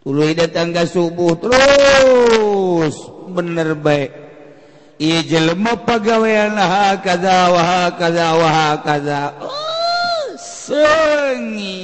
tulu 0.00 0.26
datangga 0.32 0.84
subuh 0.88 1.36
terus. 1.38 2.96
Bener 3.30 3.78
baik. 3.78 4.10
Ia 5.00 5.24
jelma 5.24 5.80
pegawaian. 5.88 6.52
Lah 6.52 7.00
kaza 7.00 7.48
wah 7.48 7.88
kaza 7.96 8.26
wah 8.36 8.76
kaza. 8.84 9.32
Oh, 9.40 10.36
sengit. 10.36 11.80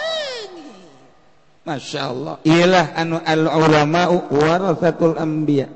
Masya 1.61 2.01
Allah. 2.09 2.41
Ialah 2.43 2.99
anu 2.99 3.21
al 3.21 3.45
ulama 3.47 4.09
warasatul 4.33 5.15
anbiya. 5.15 5.69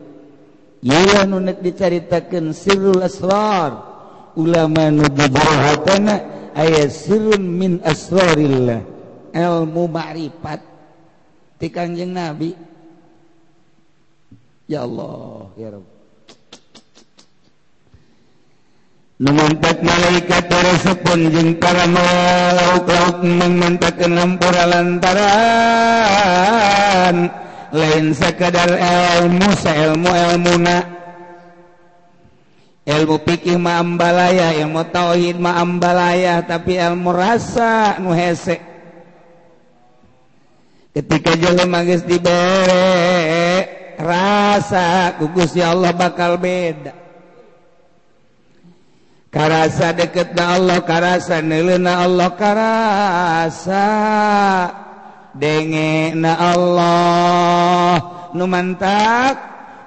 Ialah 0.82 1.22
nu 1.28 1.44
nek 1.44 1.60
dicaritakeun 1.62 2.56
sirrul 2.56 3.04
asrar. 3.04 3.92
Ulama 4.34 4.90
nu 4.90 5.06
di 5.06 5.26
jerowatena 5.28 6.14
aya 6.56 6.90
sirrun 6.90 7.46
min 7.46 7.78
asrarillah. 7.84 8.80
Ilmu 9.36 9.84
ma'rifat. 9.86 10.60
Ti 11.62 11.70
kanjeng 11.70 12.10
nabi. 12.10 12.58
Ya 14.66 14.82
Allah 14.88 15.52
ya 15.60 15.68
Rabb 15.78 16.03
memantak 19.24 19.80
malaikat 19.80 20.52
sepunjung 20.84 21.56
para 21.56 21.88
lauk-lauk 21.88 23.24
memantakan 23.24 24.20
lampura 24.20 24.68
lantaran 24.68 25.24
lain 27.72 28.12
sekadar 28.12 28.68
ilmu 29.24 29.48
ilmu 29.64 30.12
ilmuna 30.12 30.84
ilmu 32.84 33.16
pikir 33.24 33.56
ma'ambalaya 33.56 34.60
ilmu 34.60 34.92
tauhid 34.92 35.40
ma'ambalaya 35.40 36.44
tapi 36.44 36.76
ilmu 36.76 37.08
rasa 37.16 37.96
nu 38.04 38.12
hese. 38.12 38.60
Ketika 40.92 41.32
jalan 41.34 41.72
magis 41.72 42.04
diberi 42.06 43.64
rasa 43.98 45.16
gugus 45.16 45.56
ya 45.56 45.72
Allah 45.72 45.90
bakal 45.96 46.38
beda 46.38 47.03
karasa 49.34 49.90
deket 49.90 50.30
na 50.38 50.54
Allah 50.54 50.78
karasa 50.86 51.42
nelena 51.42 52.06
Allah 52.06 52.30
karasa 52.38 53.86
denge 55.34 56.14
na 56.14 56.38
Allah. 56.38 57.98
Numantak 58.34 59.34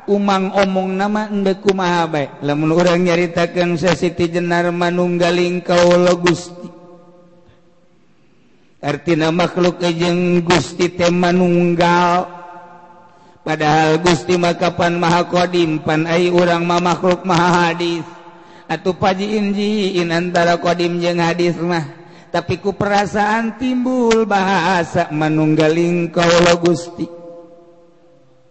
umang 0.07 0.51
omong 0.55 0.95
nama 0.95 1.27
endeku 1.31 1.71
mahabai 1.75 2.43
lamun 2.43 2.71
urang 2.75 3.03
nyaritakeun 3.03 3.75
sesiti 3.79 4.27
jenar 4.27 4.67
manunggaling 4.75 5.63
kaula 5.63 6.15
gusti. 6.19 6.67
Artina 8.83 9.31
makhluk 9.35 9.83
e 9.83 9.91
jeung 9.95 10.43
gusti 10.43 10.91
teh 10.91 11.11
manunggal. 11.11 12.35
Padahal 13.47 14.03
gusti 14.03 14.35
makapan 14.35 14.99
maha 14.99 15.23
qadim 15.23 15.79
pan 15.79 16.03
ai 16.03 16.27
urang 16.27 16.67
mah 16.67 16.83
makhluk 16.83 17.23
maha 17.23 17.71
hadis. 17.71 18.16
atau 18.67 18.91
paji 18.91 19.39
injiin 19.39 20.11
antara 20.11 20.59
kodim 20.59 20.99
jeung 20.99 21.23
hadis 21.23 21.55
mah. 21.57 21.87
Tapi 22.27 22.59
ku 22.59 22.75
perasaan 22.75 23.55
timbul 23.55 24.27
bahasa 24.27 25.07
manunggaling 25.15 26.11
kaulo 26.11 26.59
Gusti. 26.59 27.07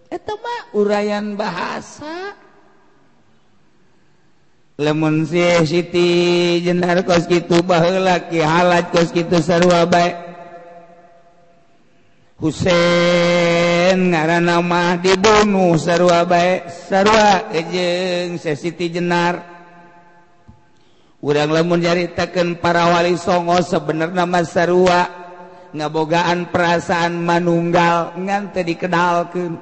Eta 0.09 0.33
mah 0.33 0.73
uraian 0.73 1.37
bahasa. 1.37 2.33
Lemon 4.81 5.29
sih 5.29 5.65
Siti 5.69 6.09
jenar 6.65 7.05
kos 7.05 7.29
gitu 7.29 7.61
baheula 7.65 8.29
ki 8.29 8.41
halat 8.41 8.93
kos 8.93 9.13
gitu 9.13 9.41
sarua 9.45 9.85
bae. 9.85 10.25
Husein 12.37 14.13
ngaranna 14.13 14.61
nama 14.61 15.01
dibunuh 15.01 15.77
sarua 15.77 16.25
bae. 16.25 16.65
Sarua 16.69 17.53
jeung 17.53 18.41
Siti 18.41 18.89
jenar. 18.89 19.56
urang 21.27 21.51
lamun 21.51 21.83
nyaritakan 21.83 22.63
para 22.63 22.87
wali 22.87 23.19
Songo 23.19 23.59
sebenar 23.59 24.15
nama 24.15 24.47
Sarua. 24.47 25.27
Ngabogaan 25.77 26.55
perasaan 26.55 27.21
manunggal 27.21 28.17
ngan 28.17 28.55
tadi 28.55 28.73
dikenalkan 28.73 29.61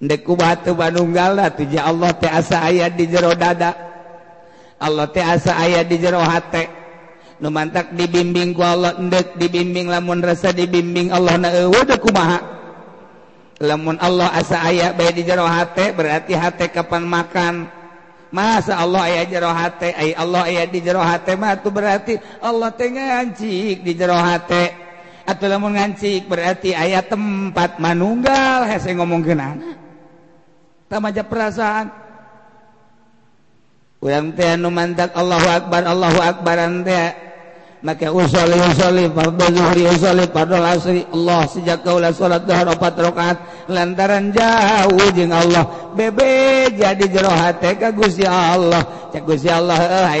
deku 0.00 0.32
batu 0.34 0.74
manunggal 0.74 1.38
lah 1.38 1.52
tuja 1.52 1.86
Allah 1.86 2.10
teh 2.16 2.26
asa 2.26 2.64
ayat 2.64 2.96
di 2.96 3.04
jero 3.06 3.36
dada. 3.36 3.76
Allah 4.80 5.06
teh 5.12 5.22
asa 5.22 5.54
ayat 5.54 5.86
di 5.86 6.00
jero 6.00 6.18
hati 6.24 6.66
nu 7.38 7.52
mantak 7.52 7.94
dibimbing 7.94 8.56
ku 8.56 8.64
Allah 8.64 8.96
endek 8.96 9.36
dibimbing 9.38 9.86
lamun 9.86 10.18
rasa 10.24 10.50
dibimbing 10.50 11.12
Allah 11.14 11.36
na 11.36 11.48
eueuh 11.54 11.86
kumaha. 12.00 12.40
Lamun 13.60 14.00
Allah 14.00 14.34
asa 14.34 14.66
aya 14.66 14.96
bae 14.96 15.12
di 15.12 15.20
jero 15.20 15.44
hate 15.44 15.92
berarti 15.92 16.32
hate 16.32 16.72
kapan 16.72 17.04
makan. 17.04 17.79
masa 18.30 18.78
Allah 18.78 19.10
aya 19.10 19.22
jerohati 19.26 19.90
ay 19.90 20.10
Allah 20.14 20.46
aya 20.46 20.64
di 20.66 20.78
jerohatmah 20.82 21.62
tuh 21.62 21.74
berarti 21.74 22.14
Allah 22.42 22.70
ngancik 22.74 23.82
di 23.82 23.92
jerohati 23.94 24.64
atau 25.26 25.46
lamun 25.46 25.78
ngancik 25.78 26.26
berarti 26.30 26.74
ayat 26.74 27.10
tempat 27.10 27.78
manunggal 27.78 28.66
hese 28.66 28.94
ngomong 28.94 29.22
kenana 29.22 29.80
tamaja 30.90 31.22
perasaan. 31.22 31.86
Urang 34.02 34.34
teh 34.34 34.58
nu 34.58 34.74
mandak 34.74 35.14
Allahu 35.14 35.46
akbar 35.46 35.86
Allahu 35.86 36.18
akbar 36.18 36.58
teh. 36.82 37.29
maka 37.80 38.12
usolli 38.12 38.60
usolli 38.60 39.08
fardhu 39.08 39.46
zuhri 39.56 39.82
usolli 39.88 40.24
fardhu 40.28 40.60
asri 40.60 41.02
Allah 41.16 41.40
sejak 41.48 41.80
kaula 41.80 42.12
salat 42.12 42.44
duhur 42.44 42.76
opat 42.76 42.94
rakaat 43.00 43.38
lantaran 43.72 44.28
jauh 44.36 45.08
jeung 45.16 45.32
Allah. 45.32 45.64
Bebe 45.96 46.68
jadi 46.76 47.04
jero 47.08 47.32
hate 47.32 47.80
ka 47.80 47.88
Gusti 47.90 48.28
Allah. 48.28 48.84
gugus 49.18 49.42
eh, 49.42 49.50
eh, 49.50 50.14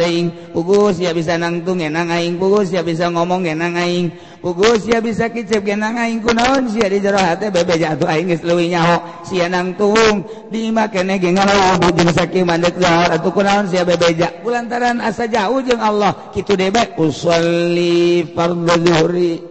eh, 0.00 1.04
ya 1.04 1.12
bisa 1.12 1.36
nangtung 1.36 1.78
enang 1.84 2.08
aing 2.08 2.40
gugus 2.40 2.72
ya 2.72 2.80
bisa 2.80 3.12
ngomong 3.12 3.44
enang 3.44 3.76
aing. 3.76 4.08
Gugus 4.40 4.88
ya 4.88 5.04
bisa 5.04 5.28
kicep 5.28 5.60
genang 5.60 6.00
aing 6.00 6.24
kunaon 6.24 6.72
sia 6.72 6.88
di 6.88 6.96
jero 6.96 7.20
hate 7.20 7.52
bebe 7.52 7.76
jatuh 7.76 8.08
aing 8.08 8.32
geus 8.32 8.40
leuwih 8.40 8.72
nyaho 8.72 8.96
sia 9.28 9.52
nangtung. 9.52 10.24
Di 10.48 10.72
imah 10.72 10.88
ge 10.88 11.04
ngalawu 11.04 11.92
jeung 11.92 12.08
saki 12.08 12.40
mandek 12.40 12.80
zahar 12.80 13.20
atuh 13.20 13.28
kunaon 13.36 13.68
sia 13.68 13.84
bebe 13.84 14.16
ja. 14.16 14.32
Kulantaran 14.40 15.04
asa 15.04 15.28
jauh 15.28 15.60
jeung 15.60 15.84
Allah 15.84 16.32
kitu 16.32 16.56
debek 16.56 16.96
usolli 16.96 18.24
fardhu 18.32 18.74
zuhri. 18.80 19.44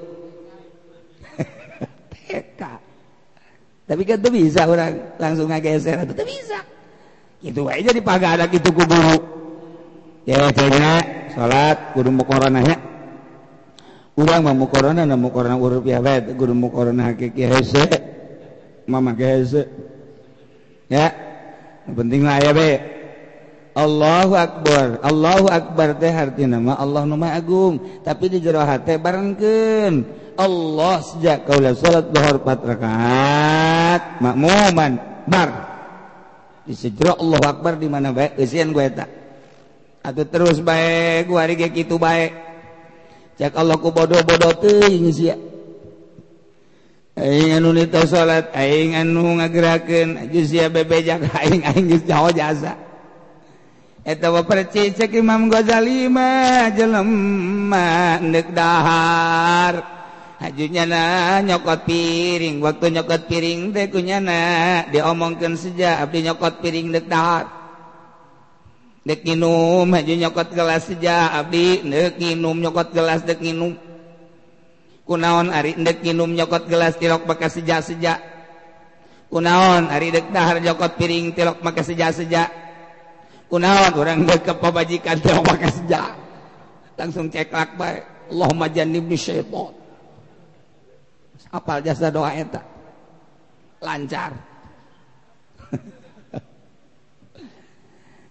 Tapi 3.90 4.02
kan 4.06 4.18
tuh 4.22 4.30
bisa 4.34 4.66
orang 4.66 5.18
langsung 5.22 5.54
ngageser 5.54 6.02
atau 6.02 6.18
tuh 6.18 6.26
bisa. 6.26 6.62
itu 7.40 7.62
aja 7.72 7.90
di 7.96 8.02
paga 8.04 8.36
ada 8.36 8.46
gitu 8.52 8.76
ku 8.76 8.84
guru. 8.84 9.18
Cewek-cewek 10.28 11.34
salat 11.34 11.96
kudu 11.96 12.12
mukorona 12.12 12.60
ya. 12.62 12.76
Urang 14.20 14.44
mau 14.44 14.68
mukorona 14.68 15.08
na 15.08 15.16
mukorona 15.16 15.56
urup 15.56 15.88
ya 15.88 16.04
bet. 16.04 16.36
Kudu 16.36 16.52
mukorona 16.52 17.16
hakiki 17.16 17.48
hese 17.48 17.88
mama 18.90 19.16
hese 19.16 19.72
ya 20.92 21.14
penting 21.88 22.26
lah 22.26 22.42
ya 22.44 22.52
be 22.52 22.72
Allahu 23.78 24.34
Akbar 24.36 25.00
Allahu 25.06 25.48
Akbar 25.48 25.96
teh 26.02 26.12
artinya 26.12 26.60
nama 26.60 26.76
Allah 26.76 27.08
nama 27.08 27.32
agung. 27.40 28.04
Tapi 28.04 28.28
di 28.28 28.44
jero 28.44 28.60
hati 28.60 29.00
barengkeun. 29.00 30.28
Allah 30.36 31.04
sejak 31.04 31.48
kaulah 31.48 31.76
salat 31.76 32.12
dhuhur 32.12 32.44
4 32.44 32.70
rakaat 32.76 34.02
makmuman 34.20 34.92
bar. 35.28 35.79
disejro 36.70 37.18
Allah 37.18 37.42
Akbar 37.50 37.82
di 37.82 37.90
mana 37.90 38.14
baik 38.14 38.38
kesian 38.38 38.70
gue 38.70 38.86
tak 38.94 39.10
atau 40.06 40.24
terus 40.30 40.62
baik 40.62 41.26
gue 41.26 41.40
hari 41.42 41.58
kayak 41.58 41.74
gitu 41.74 41.98
baik 41.98 42.38
cak 43.42 43.58
Allah 43.58 43.82
ku 43.82 43.90
bodoh 43.90 44.22
bodoh 44.22 44.54
tuh 44.54 44.86
ini 44.86 45.10
sih 45.10 45.34
Aing 47.20 47.52
anu 47.60 47.76
nita 47.76 48.08
salat, 48.08 48.48
aing 48.56 48.96
anu 48.96 49.44
ngagerakeun 49.44 50.32
geus 50.32 50.56
sia 50.56 50.72
bebejak 50.72 51.20
aing 51.44 51.68
aing 51.68 51.92
geus 51.92 52.08
jaho 52.08 52.32
jasa. 52.32 52.80
Eta 54.08 54.32
wa 54.32 54.40
percaya 54.48 55.04
Imam 55.12 55.52
Ghazali 55.52 56.08
mah 56.08 56.72
jelema 56.72 58.24
neuk 58.24 58.56
dahar. 58.56 59.99
hajunya 60.40 60.88
na 60.88 61.04
nyokot 61.44 61.84
piring 61.84 62.64
waktu 62.64 62.96
nyokot 62.96 63.28
piring 63.28 63.76
dekunya 63.76 64.24
na 64.24 64.40
diomongkan 64.88 65.60
sejak 65.60 66.00
Abdi 66.00 66.32
nyokot 66.32 66.64
piring 66.64 66.96
dek 66.96 67.12
dahat 67.12 67.52
dek 69.04 69.28
minum 69.28 69.84
haju 69.92 70.14
nyokot 70.16 70.48
gelas 70.56 70.88
sejak 70.88 71.36
Abdi 71.36 71.84
dek 71.84 72.16
minum 72.24 72.56
nyokot 72.56 72.96
gelas 72.96 73.28
dek 73.28 73.44
minum 73.44 73.76
kunaon 75.04 75.52
ari 75.52 75.76
dek 75.76 76.00
minum 76.08 76.32
nyokot 76.32 76.72
gelas 76.72 76.96
tilok 76.96 77.28
bekas 77.28 77.60
sejak 77.60 77.84
sejak 77.84 78.20
kunaon 79.28 79.92
ari 79.92 80.16
dek 80.16 80.32
dahar 80.32 80.64
nyokot 80.64 80.96
piring 80.96 81.36
tilok 81.36 81.60
pakai 81.60 81.84
sejak 81.84 82.16
sejak 82.16 82.48
kunaon 83.52 83.92
orang 83.92 84.24
dek 84.24 84.48
kepabajikan 84.48 85.20
tilok 85.20 85.44
pakai 85.44 85.68
sejak 85.68 86.16
langsung 86.96 87.28
ceklak 87.28 87.76
baik 87.76 88.04
Allahumma 88.30 88.70
janibni 88.70 89.18
syaitan. 89.18 89.79
Apal 91.50 91.82
jasa 91.82 92.14
doa 92.14 92.32
lancar. 93.82 94.32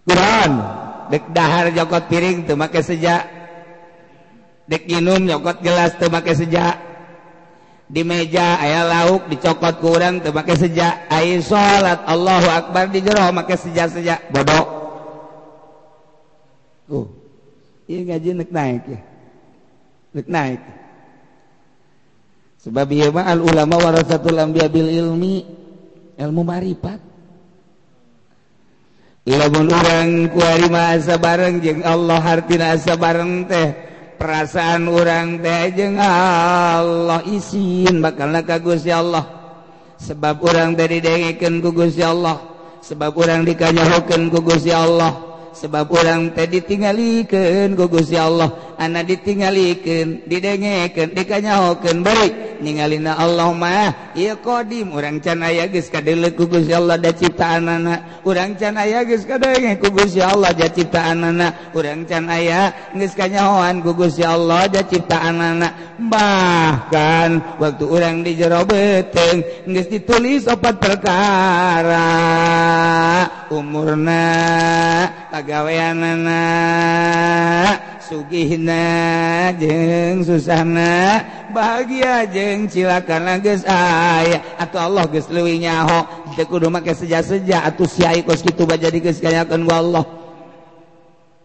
Quran. 0.08 0.52
Dek 1.08 1.24
dahar 1.32 1.72
jokot 1.72 2.04
piring 2.12 2.44
tuh 2.44 2.52
make 2.52 2.84
sejak 2.84 3.24
dek 4.68 4.84
minum 4.84 5.24
nyokot 5.24 5.64
gelas 5.64 5.96
tuh 5.96 6.12
make 6.12 6.36
sejak 6.36 6.76
di 7.88 8.04
meja 8.04 8.60
ayah 8.60 8.84
lauk 8.84 9.24
dicokot 9.32 9.80
kurang 9.80 10.20
tuh 10.20 10.36
make 10.36 10.52
sejak 10.52 11.08
air 11.08 11.40
sholat 11.40 12.04
Allahu 12.04 12.44
Akbar 12.52 12.92
di 12.92 13.00
jero 13.00 13.24
make 13.32 13.56
sejak 13.56 13.88
sejak 13.88 14.20
bodoh. 14.28 14.64
Uh 16.92 17.08
iya 17.88 18.04
gaji 18.04 18.36
nek 18.36 18.52
naik 18.52 18.84
ya. 18.84 19.00
Nek 20.12 20.28
naik 20.28 20.60
sebab 22.58 22.90
al 23.22 23.40
ulama 23.40 23.78
warasatul 23.78 24.38
anbiya 24.38 24.66
bil 24.66 24.90
ilmi 24.90 25.46
ilmu 26.18 26.42
marifat. 26.42 27.00
Lamun 29.28 29.68
urang 29.68 30.32
ku 30.32 30.40
ari 30.40 30.72
asa 30.72 31.20
bareng 31.20 31.60
jeung 31.60 31.84
Allah 31.84 32.16
hartina 32.16 32.72
asa 32.72 32.96
bareng 32.96 33.44
teh 33.44 33.76
perasaan 34.16 34.88
orang 34.88 35.44
teh 35.44 35.68
jeung 35.76 36.00
Allah 36.00 37.20
isin 37.28 38.00
bakalna 38.00 38.40
ka 38.40 38.56
Gusti 38.56 38.88
Allah. 38.88 39.36
Sebab 39.98 40.40
orang 40.40 40.78
dari 40.78 41.04
didengekeun 41.04 41.60
ku 41.60 41.76
Gusti 41.76 42.00
Allah 42.00 42.40
sebab 42.80 43.12
orang 43.18 43.44
dikanyahokeun 43.44 44.30
ku 44.32 44.40
Gusti 44.40 44.72
Allah 44.72 45.12
sebab 45.52 45.90
orang 45.92 46.32
teh 46.32 46.48
ditingalikeun 46.48 47.76
ku 47.76 47.84
Gusti 47.84 48.16
Allah. 48.16 48.48
anak 48.78 49.10
ditinggalikan 49.10 50.22
didengeken 50.24 51.10
dekanyahoken 51.10 52.06
baik 52.06 52.62
ningalina 52.62 53.18
Allah 53.18 53.50
mah 53.54 54.14
iya 54.14 54.38
kodim. 54.38 54.94
Orang 54.94 55.18
canaya 55.22 55.66
geus 55.70 55.90
kadele 55.90 56.34
ku 56.34 56.46
ya 56.46 56.78
Allah 56.78 56.98
da 56.98 57.10
ciptaan 57.14 57.66
ciptaanana. 57.66 58.22
Urang 58.26 58.54
canaya 58.58 59.02
geus 59.06 59.24
kadenge 59.26 59.78
ku 59.82 59.90
ya 60.10 60.34
Allah 60.34 60.54
da 60.54 60.66
ciptaan 60.70 61.18
ciptaanana. 61.22 61.48
Urang 61.74 62.06
canaya 62.06 62.72
geus 62.94 63.14
kanyahoan 63.14 63.82
ku 63.82 63.94
ya 64.14 64.34
Allah 64.34 64.66
da 64.70 64.82
ciptaan 64.86 65.38
anak 65.38 65.98
bahkan 65.98 67.58
waktu 67.58 67.84
orang 67.84 68.22
di 68.22 68.38
jero 68.38 68.62
beteng 68.66 69.42
geus 69.66 69.90
ditulis 69.90 70.46
opat 70.46 70.78
perkara. 70.78 72.06
Umurna 73.48 74.26
pagaweanana. 75.30 76.46
Sugihna 78.08 79.52
jeng 79.60 80.24
Susana 80.24 81.20
bahagia 81.52 82.24
jeng 82.24 82.64
cilakan 82.64 83.44
guys 83.44 83.68
aya. 83.68 84.40
Atau 84.56 84.80
Allah 84.80 85.04
guys 85.04 85.28
luwi 85.28 85.60
nyaho. 85.60 86.08
Teku 86.32 86.56
rumah 86.56 86.80
ke 86.80 86.96
seja-seja 86.96 87.68
atau 87.68 87.84
siai 87.84 88.24
kos 88.24 88.40
gitu 88.40 88.64
jadi 88.64 88.88
di 88.88 89.04
guys 89.04 89.20
kayakan 89.20 89.68
Allah. 89.68 90.08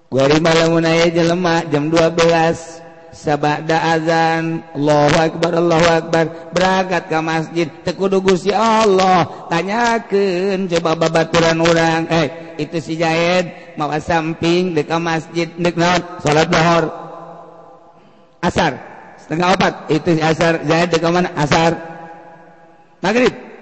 Gua 0.08 0.26
lima 0.32 0.56
lamun 0.56 0.88
aya 0.88 1.12
jelema 1.12 1.67
jam 1.67 1.91
12 1.91 2.83
sabada 3.13 3.93
azan. 3.93 4.65
Allahu 4.73 5.17
akbar 5.21 5.52
Allahu 5.54 5.88
akbar. 5.88 6.26
Berangkat 6.52 7.04
ke 7.08 7.17
masjid. 7.21 7.67
Tekudu 7.86 8.19
Gusti 8.19 8.52
Allah. 8.52 9.47
Tanyakeun 9.47 10.65
coba 10.67 10.97
babaturan 10.97 11.62
orang 11.62 12.10
eh 12.10 12.28
itu 12.58 12.78
si 12.82 12.93
Jaid 12.97 13.78
mawa 13.78 14.02
samping 14.02 14.73
deka 14.73 14.97
masjid. 14.97 15.47
Niknaon 15.56 16.02
salat 16.26 16.49
zuhur. 16.49 16.84
Asar. 18.43 18.73
Setengah 19.21 19.56
opat. 19.56 19.73
Itu 19.88 20.17
si 20.17 20.21
asar. 20.26 20.65
Zaid 20.65 20.89
deka 20.91 21.08
mana? 21.13 21.32
Asar. 21.38 21.78
Maghrib. 22.99 23.52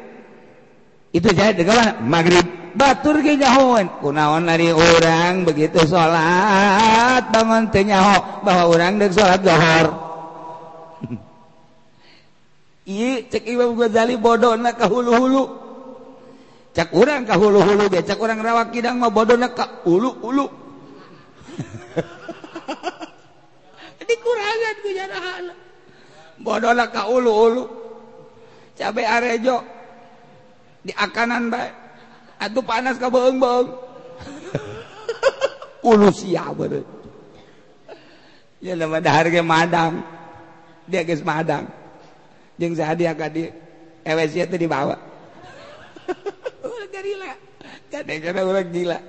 itu 1.12 1.28
jadi 1.32 1.56
degalan 1.56 2.08
maghrib. 2.08 2.44
Batur 2.72 3.20
ge 3.20 3.36
nyahoan 3.36 4.00
kunaon 4.00 4.48
dari 4.48 4.72
orang 4.72 5.44
begitu 5.44 5.84
sholat 5.84 7.28
bangun 7.28 7.68
teu 7.68 7.84
nyaho 7.84 8.48
bahwa 8.48 8.64
orang 8.72 8.96
dek 8.96 9.12
sholat 9.12 9.44
zuhur. 9.44 9.88
Iya 12.82 13.30
cek 13.30 13.46
Imam 13.46 13.78
Ghazali 13.78 14.18
bodoh 14.18 14.58
nak 14.58 14.82
ke 14.82 14.90
hulu-hulu 14.90 15.46
cek 16.74 16.90
orang 16.98 17.30
ke 17.30 17.38
hulu-hulu 17.38 17.94
dia 17.94 18.02
cek 18.02 18.18
orang 18.18 18.42
rawak 18.42 18.74
kidang 18.74 18.98
mah 18.98 19.14
bodoh 19.14 19.38
nak 19.38 19.54
ke 19.54 19.62
ulu-ulu 19.86 20.50
dikurangan 24.12 24.76
ku 24.84 24.90
jarahan. 24.92 25.44
Bodohna 26.42 26.90
ke 26.90 27.02
ulu-ulu 27.06 27.64
cabai 28.76 29.06
arejo. 29.06 29.62
di 30.82 30.92
akanan 30.98 31.54
baik 31.54 31.74
atuh 32.42 32.66
panas 32.66 32.98
ka 32.98 33.10
beung-beung. 33.10 33.70
Ulu 35.90 36.14
sia 36.14 36.46
beureuy 36.54 36.86
ya 38.62 38.78
nama 38.78 39.02
dahar 39.02 39.28
ge 39.28 39.42
madang. 39.42 40.06
Dia 40.86 41.02
geus 41.02 41.26
madang. 41.26 41.66
Jeung 42.62 42.78
sadia 42.78 43.18
ka 43.18 43.28
di 43.28 43.50
ewe 44.06 44.24
teh 44.30 44.60
dibawa. 44.62 44.96
Ulah 46.66 46.88
garila 46.94 47.34
kadang-kadang 47.90 48.46
urang 48.46 48.70
gila. 48.70 49.00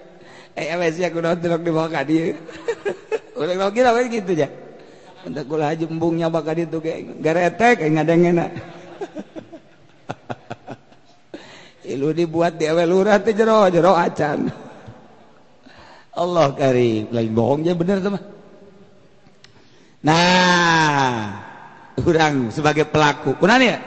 Eh 0.56 0.72
ewe 0.72 0.86
sia 0.92 1.12
kunaon 1.12 1.38
telok 1.38 1.62
dibawa 1.62 1.88
ka 1.92 2.02
dieu. 2.02 2.36
Urang 3.38 3.72
gila 3.72 3.96
we 3.96 4.08
kitu 4.08 4.36
ja. 4.36 4.48
Untuk 5.22 5.54
haji 5.54 5.86
embungnya 5.86 6.26
bakal 6.26 6.58
itu 6.58 6.82
kayak 6.82 7.22
garetek, 7.22 7.78
kayak 7.78 7.94
ngadengin. 7.94 8.42
Ilu 11.82 12.14
dibuat 12.14 12.62
diwe 12.62 12.86
lurah 12.86 13.18
jero 13.18 13.66
jero 13.66 13.92
acan. 13.98 14.46
Allah 16.12 16.46
karim 16.54 17.10
lain 17.10 17.32
bohongnya 17.34 17.74
bener 17.74 17.98
teman. 17.98 18.22
Nah, 20.02 21.38
orang 22.02 22.50
sebagai 22.50 22.90
pelaku, 22.90 23.38
kurang 23.38 23.62
ya? 23.62 23.78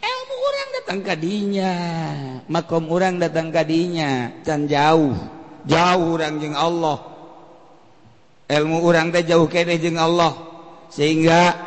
Ilmu 0.00 0.36
orang 0.40 0.68
datang 0.72 1.00
kadinya, 1.04 1.72
makom 2.48 2.88
orang 2.88 3.20
datang 3.20 3.52
kadinya, 3.52 4.32
can 4.40 4.64
jauh, 4.64 5.12
jauh 5.68 6.16
orang 6.16 6.40
jeng 6.40 6.56
Allah. 6.56 6.96
Ilmu 8.48 8.80
orang 8.84 9.12
teh 9.12 9.24
jauh 9.24 9.44
kene 9.52 9.76
jeng 9.76 10.00
Allah, 10.00 10.32
sehingga 10.88 11.60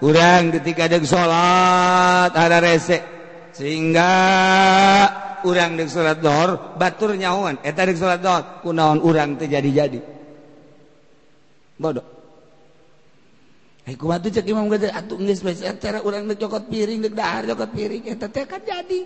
orang 0.00 0.48
ketika 0.56 0.88
ada 0.88 0.98
sholat 1.04 2.32
ada 2.32 2.58
resek 2.64 3.17
sehingga 3.58 4.12
urang 5.42 5.74
di 5.74 5.90
surat 5.90 6.22
dohor 6.22 6.78
batur 6.78 7.18
nyawan 7.18 7.58
eta 7.66 7.82
di 7.90 7.98
surat 7.98 8.22
dohor 8.22 8.62
kunaon 8.62 9.02
urang 9.02 9.34
terjadi-jadi 9.34 9.98
bodoh 11.74 12.18
Aku 13.88 14.04
kumatu 14.04 14.28
cek 14.28 14.44
imam 14.44 14.68
gede 14.68 14.92
atuh 14.92 15.16
geus 15.16 15.40
bae 15.40 15.56
cara 15.56 16.04
urang 16.04 16.28
deuk 16.28 16.36
cokot 16.36 16.68
piring 16.68 17.00
deuk 17.00 17.16
dahar 17.16 17.48
cokot 17.48 17.72
piring 17.72 18.04
eta 18.04 18.28
teh 18.28 18.44
kan 18.44 18.60
jadi. 18.60 19.00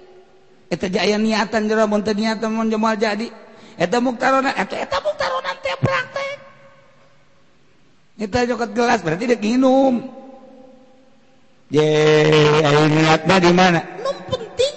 Eta 0.67 0.91
jaya 0.91 1.23
niatan 1.23 1.71
jero 1.71 1.87
mun 1.87 2.03
teu 2.03 2.19
niatan 2.19 2.51
mun 2.51 2.67
jemal 2.67 2.99
jadi. 2.99 3.31
Eta 3.79 4.03
muktarona 4.03 4.51
eta 4.51 4.75
eta 4.75 4.99
muktarona 4.99 5.55
teh 5.63 5.79
praktek. 5.79 6.39
Eta 8.27 8.39
cokot 8.43 8.71
gelas 8.75 9.07
berarti 9.07 9.31
dek 9.31 9.39
minum 9.39 10.03
Ye, 11.73 11.89
ayeuna 12.61 12.93
niatna 12.93 13.37
di 13.41 13.53
mana? 13.57 13.81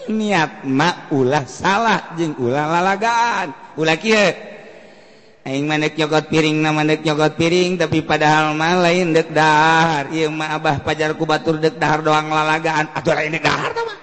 niat 0.09 0.65
mak 0.67 1.11
ulah 1.13 1.45
salah 1.45 2.13
jeng 2.17 2.35
ulah 2.37 2.65
lalagaan. 2.69 3.53
Ulah 3.75 3.97
Aing 5.45 5.69
manek 5.69 5.93
nyokot 5.93 6.25
piring 6.25 6.57
na 6.57 6.73
manek 6.73 7.05
nyokot 7.05 7.37
piring 7.37 7.77
tapi 7.77 8.01
padahal 8.01 8.57
mah 8.57 8.81
lain 8.81 9.13
dek 9.13 9.29
dahar. 9.29 10.09
Ieu 10.09 10.33
mah 10.33 10.57
abah 10.57 10.81
pajar 10.81 11.13
ku 11.13 11.29
batur 11.29 11.61
dek 11.61 11.77
dahar 11.77 12.01
doang 12.01 12.33
lalagaan. 12.33 12.89
Atau 12.97 13.13
lain 13.13 13.37
dek 13.37 13.45
dahar 13.45 13.69
tah 13.77 13.85
mah. 13.85 13.97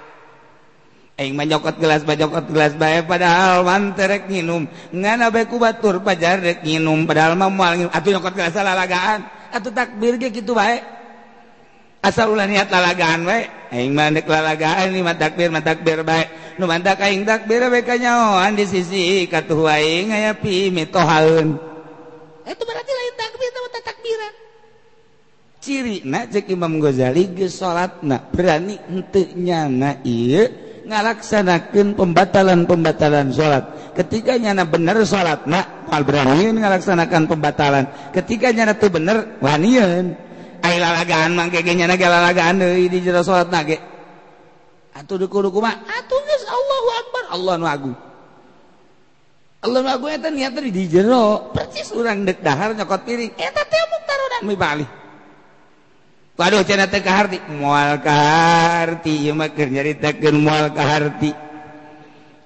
Aing 1.18 1.34
mah 1.34 1.42
nyokot 1.42 1.82
gelas 1.82 2.06
bae 2.06 2.14
nyokot 2.14 2.46
gelas 2.46 2.78
bae 2.78 3.02
eh, 3.02 3.02
padahal 3.02 3.66
wan 3.66 3.90
terek 3.98 4.30
nginum. 4.30 4.70
Ngan 4.94 5.34
bae 5.34 5.50
ku 5.50 5.58
batur 5.58 5.98
pajar 6.06 6.38
dek 6.38 6.62
nginum 6.62 7.10
padahal 7.10 7.34
mah 7.34 7.50
moal 7.50 7.74
nginum. 7.74 7.90
Atuh 7.90 8.10
nyokot 8.14 8.38
gelas 8.38 8.54
lalagaan. 8.54 9.26
Atuh 9.50 9.74
takbir 9.74 10.22
ge 10.22 10.30
kitu 10.30 10.54
bae. 10.54 11.01
asal 12.02 12.34
ulah 12.34 12.50
niat 12.50 12.66
lalagaan 12.68 13.22
baik 13.22 13.48
aing 13.70 13.94
mah 13.94 14.10
dek 14.10 14.26
lalagaan 14.26 14.90
ni 14.90 15.00
mah 15.00 15.16
takbir 15.16 15.48
mah 15.48 15.64
takbir 15.64 16.02
bae. 16.02 16.28
Nu 16.60 16.68
mantak 16.68 17.00
aing 17.00 17.24
takbir 17.24 17.64
bae 17.70 17.80
ka 17.80 17.96
kanyaoan 17.96 18.58
di 18.58 18.66
sisi 18.66 19.24
katuh 19.30 19.64
aing 19.70 20.12
aya 20.12 20.36
pi 20.36 20.68
mitohaeun 20.68 21.72
itu 22.42 22.62
eh, 22.62 22.66
berarti 22.66 22.90
lain 22.90 23.14
takbir 23.14 23.50
mah 23.54 23.82
takbiran. 23.86 24.32
Ciri 25.62 25.96
na 26.02 26.20
cek 26.26 26.50
Imam 26.50 26.74
Ghazali 26.82 27.24
ge 27.38 27.46
salatna. 27.46 28.18
Berani 28.34 28.74
henteu 28.82 29.30
nyana 29.38 30.02
ieu 30.02 30.50
ngalaksanakeun 30.82 31.94
pembatalan-pembatalan 31.94 33.30
salat. 33.30 33.94
Ketika 33.94 34.34
nyana 34.42 34.66
bener 34.66 35.06
salatna 35.06 35.86
mal 35.86 36.02
berani 36.02 36.50
ngalaksanakan 36.50 37.30
pembatalan. 37.30 37.84
Ketika 38.10 38.50
nyana 38.50 38.74
teu 38.74 38.90
bener 38.90 39.38
wanian 39.38 40.18
ay 40.62 40.78
lalagaan 40.78 41.34
mangke 41.34 41.60
ge 41.60 41.74
nyana 41.74 41.98
ge 41.98 42.06
lalagaan 42.06 42.62
deui 42.62 42.86
di 42.86 43.02
jero 43.02 43.20
salat 43.26 43.50
ge 43.66 43.78
atuh 44.92 45.16
duku-duku 45.18 45.58
mah. 45.58 45.74
Atuh 45.88 46.20
geus 46.22 46.44
Allahu 46.46 46.88
Akbar. 47.00 47.22
Allah 47.32 47.54
nu 47.58 47.66
agung. 47.66 47.96
Allah 49.62 49.78
nu 49.82 49.88
agung 49.90 50.10
eta 50.12 50.28
niat 50.30 50.54
di 50.54 50.84
jero. 50.86 51.50
Persis 51.50 51.90
urang 51.96 52.22
dek 52.22 52.44
dahar 52.44 52.76
nyokot 52.76 53.02
piring. 53.02 53.32
Eta 53.34 53.62
teh 53.66 53.82
muktarodan 53.90 54.42
mi 54.46 54.56
balik 54.56 54.90
Waduh 56.32 56.64
cina 56.64 56.88
teh 56.88 57.04
kaharti. 57.04 57.38
Mual 57.60 58.00
kaharti 58.00 59.28
ieu 59.28 59.36
mah 59.36 59.52
keur 59.52 59.68
nyaritakeun 59.68 60.36
mual 60.40 60.72
kaharti 60.72 61.52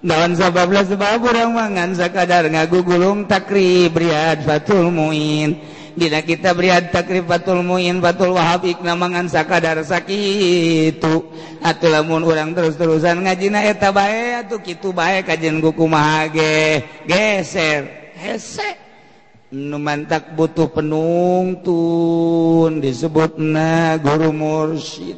Naon 0.06 0.38
sababna 0.38 0.86
sebab 0.86 1.18
urang 1.18 1.56
mangan 1.56 1.96
sakadar 1.96 2.46
ngagugulung 2.46 3.26
takrib 3.26 3.96
riyad 3.96 4.44
fatul 4.46 4.92
muin 4.92 5.56
Dina 5.96 6.20
kita 6.20 6.52
beriad 6.52 6.92
takrib 6.92 7.24
batul 7.24 7.64
muin 7.64 8.04
batul 8.04 8.36
wahab 8.36 8.68
ikna 8.68 8.92
mangan 8.92 9.32
sakadar 9.32 9.80
sakitu. 9.80 11.32
Atuh 11.64 11.88
lamun 11.88 12.20
urang 12.20 12.52
terus-terusan 12.52 13.24
ngajina 13.24 13.64
eta 13.64 13.96
bae 13.96 14.44
atuh 14.44 14.60
kitu 14.60 14.92
bae 14.92 15.24
kajian 15.24 15.56
ku 15.64 15.72
kumaha 15.72 16.28
ge 16.28 16.84
geser. 17.08 18.12
Hese. 18.12 18.76
Nu 19.56 19.80
mantak 19.80 20.36
butuh 20.36 20.68
penungtun 20.68 21.64
disebutna 22.84 23.96
guru 23.96 24.36
mursyid. 24.36 25.16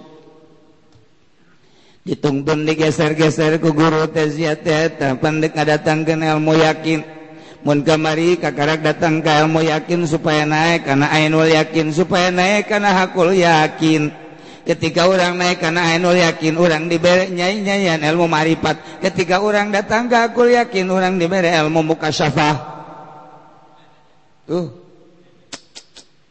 Ditungtun 2.06 2.62
digeser-geser 2.62 3.58
ke 3.58 3.70
guru 3.74 4.06
teh 4.14 4.30
ziyat 4.30 4.62
eta 4.62 5.18
pandek 5.18 5.58
ngadatangkeun 5.58 6.22
ilmu 6.22 6.54
yakin. 6.54 7.17
Mukamari 7.58 8.38
kakak 8.38 8.86
datang 8.86 9.18
ke 9.18 9.26
ilmu 9.26 9.66
yakin 9.66 10.06
supaya 10.06 10.46
naik 10.46 10.86
karena 10.86 11.10
Ainul 11.10 11.50
yakin 11.50 11.90
supaya 11.90 12.30
naik 12.30 12.70
karena 12.70 12.94
hakul 12.94 13.34
yakin. 13.34 14.14
Ketika 14.62 15.10
orang 15.10 15.34
naik 15.34 15.58
karena 15.58 15.90
Ainul 15.90 16.14
yakin 16.14 16.54
orang 16.54 16.86
diberi 16.86 17.34
nyai 17.34 17.58
nyanyian 17.58 17.98
ilmu 18.14 18.30
marifat. 18.30 19.02
Ketika 19.02 19.42
orang 19.42 19.74
datang 19.74 20.06
ke 20.06 20.14
hakul 20.14 20.54
yakin 20.54 20.86
orang 20.86 21.18
diberi 21.18 21.50
ilmu 21.50 21.82
mukasyafah. 21.82 22.78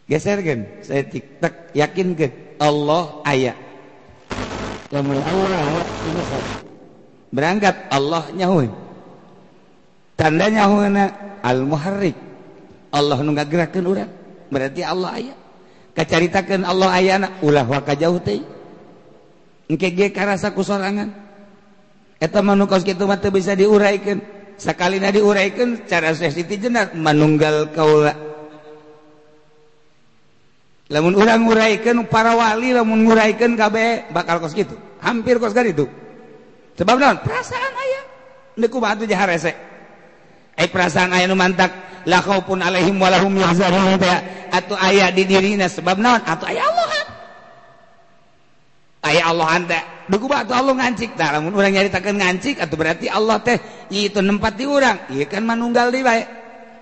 Geser 0.07 0.39
geserkan 0.39 0.59
saya 0.79 1.03
tiktak 1.03 1.53
yakin 1.75 2.15
ke? 2.15 2.27
Allah 2.57 3.21
ayat 3.21 3.53
berangkat 7.29 7.75
Allah 7.91 8.23
nyahuin. 8.33 8.86
tandanya 10.17 10.65
al 11.45 11.61
muharrik 11.63 12.17
Allah 12.91 13.17
nu 13.21 13.31
gerakan 13.37 13.85
orang 13.85 14.11
berarti 14.49 14.81
Allah 14.81 15.11
ayah 15.21 15.37
kacaritakan 15.97 16.61
Allah 16.61 16.93
ayah 17.01 17.13
anak 17.17 17.31
ulah 17.41 17.65
waka 17.65 17.97
jauh 17.97 18.21
teh. 18.21 18.45
Engke 19.65 19.89
ge 19.97 20.13
karasa 20.13 20.53
kusorangan. 20.53 21.09
Eta 22.21 22.45
manukos 22.45 22.85
kitu 22.85 23.09
mah 23.09 23.17
teu 23.17 23.33
bisa 23.33 23.57
diuraikan. 23.57 24.21
Sakalina 24.61 25.09
diuraikan 25.09 25.89
cara 25.89 26.13
Siti 26.13 26.61
jenar 26.61 26.93
manunggal 26.93 27.73
kaula. 27.73 28.13
Lamun 30.87 31.19
urang 31.19 31.43
nguraikan 31.43 31.99
para 32.07 32.31
wali 32.31 32.71
lamun 32.71 33.03
nguraikan 33.03 33.59
kabeh 33.59 34.07
bakal 34.15 34.39
kos 34.39 34.55
gitu 34.55 34.77
hampir 35.03 35.35
kos 35.35 35.51
kan 35.51 35.67
itu. 35.67 35.83
Sebab 36.79 36.95
naon? 36.95 37.17
Perasaan 37.25 37.73
ayah 37.75 38.03
neku 38.55 38.79
batu 38.79 39.03
jaharese. 39.03 39.51
Eh 40.57 40.65
perasaan 40.65 41.13
ayah 41.13 41.29
nu 41.29 41.37
mantak 41.37 41.69
la 42.09 42.17
khaufun 42.17 42.65
alaihim 42.65 42.97
walahum 42.97 43.29
yahzanun 43.37 44.01
teh 44.01 44.09
atuh 44.49 44.73
aya 44.73 45.13
di 45.13 45.21
dirina 45.29 45.69
sebab 45.69 46.01
naon 46.01 46.25
atau 46.25 46.49
ayah 46.49 46.65
Allah. 46.65 46.85
ayah 49.07 49.25
Allah 49.31 49.47
anda 49.53 49.79
dugu 50.09 50.25
batu 50.25 50.51
Allah 50.51 50.73
ngancik 50.73 51.13
tah 51.13 51.37
lamun 51.37 51.53
urang 51.53 51.71
nyaritakeun 51.71 52.17
ngancik 52.17 52.57
atau 52.57 52.75
berarti 52.75 53.07
Allah 53.07 53.37
teh 53.39 53.61
itu 53.93 54.17
nempat 54.17 54.57
di 54.57 54.65
urang 54.65 54.97
iya 55.13 55.29
kan 55.29 55.45
manunggal 55.45 55.93
di 55.93 56.01
bae. 56.01 56.23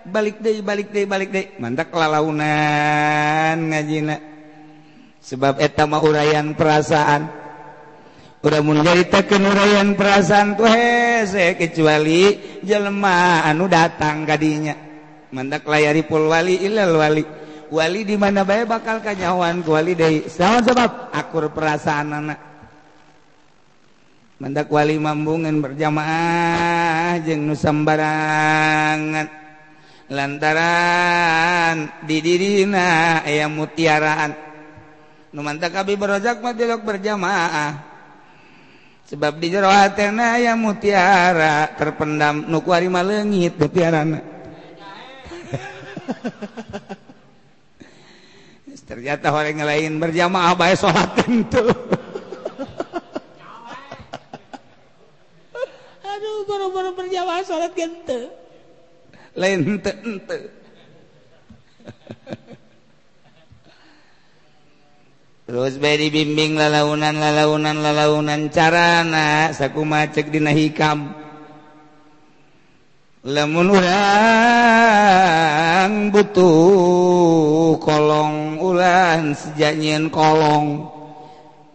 Balik 0.06 0.38
deh 0.38 0.62
balik 0.62 0.94
deh 0.94 1.06
balik 1.10 1.30
deh 1.34 1.46
mantak 1.58 1.90
lalaunan 1.90 3.58
ngajina. 3.74 4.18
Sebab 5.20 5.58
eta 5.58 5.90
mah 5.90 6.00
uraian 6.06 6.54
perasaan. 6.54 7.45
udah 8.46 8.62
menceritakan 8.62 9.42
uraian 9.42 9.90
perasaan 9.98 10.54
tuh 10.54 10.70
hese 10.70 11.58
kecuali 11.58 12.38
jelma 12.62 13.42
anu 13.42 13.66
datang 13.66 14.22
kadinya 14.22 14.78
mandak 15.34 15.66
layari 15.66 16.06
pul 16.06 16.30
wali 16.30 16.62
ilal 16.64 16.96
wali. 16.96 17.26
Wali 17.66 18.06
di 18.06 18.14
mana 18.14 18.46
bae 18.46 18.62
bakal 18.70 19.02
kanyawan 19.02 19.66
wali 19.66 19.98
dari 19.98 20.30
sama 20.30 20.62
sebab? 20.62 21.10
Akur 21.10 21.50
perasaan 21.50 22.14
anak 22.14 22.40
mandak 24.38 24.70
wali 24.70 25.02
mambungan 25.02 25.58
berjamaah 25.66 27.18
jeng 27.26 27.50
nusambarangan 27.50 29.26
lantaran 30.14 31.90
di 32.06 32.22
dirina 32.22 33.20
ayam 33.26 33.58
mutiaraan. 33.58 34.38
Numantak 35.34 35.74
abi 35.74 35.98
berojak 35.98 36.40
mah 36.40 36.54
berjamaah. 36.54 37.95
sebab 39.06 39.38
di 39.38 39.54
jero 39.54 39.70
hatena 39.70 40.42
aya 40.42 40.58
mutiara 40.58 41.70
terpendam. 41.78 42.50
Nu 42.50 42.66
ku 42.66 42.74
ari 42.74 42.90
leungit 42.90 43.54
mutiarana. 43.58 44.22
Ternyata 48.86 49.34
orang 49.34 49.66
lain 49.66 49.98
berjamaah 49.98 50.54
bae 50.54 50.78
salat 50.78 51.10
tentu. 51.18 51.58
Aduh 56.06 56.46
boro-boro 56.46 56.94
berjamaah 56.94 57.42
salat 57.42 57.74
gente. 57.74 58.30
Lain 59.34 59.66
ente 59.66 59.90
ente 60.06 60.38
terus 65.46 65.78
baik 65.78 66.10
dibimbing 66.10 66.58
lalaunan 66.58 67.22
lalaunan 67.22 67.78
lalaunan. 67.86 68.50
Carana 68.50 69.54
saku 69.54 69.86
macek 69.86 70.34
dina 70.34 70.50
hikam. 70.50 71.14
Lamun 73.26 73.74
urang 73.74 74.14
butuh 76.14 77.78
kolong 77.82 78.62
ulan 78.62 79.34
sejak 79.34 79.78
nyen 79.78 80.14
kolong. 80.14 80.94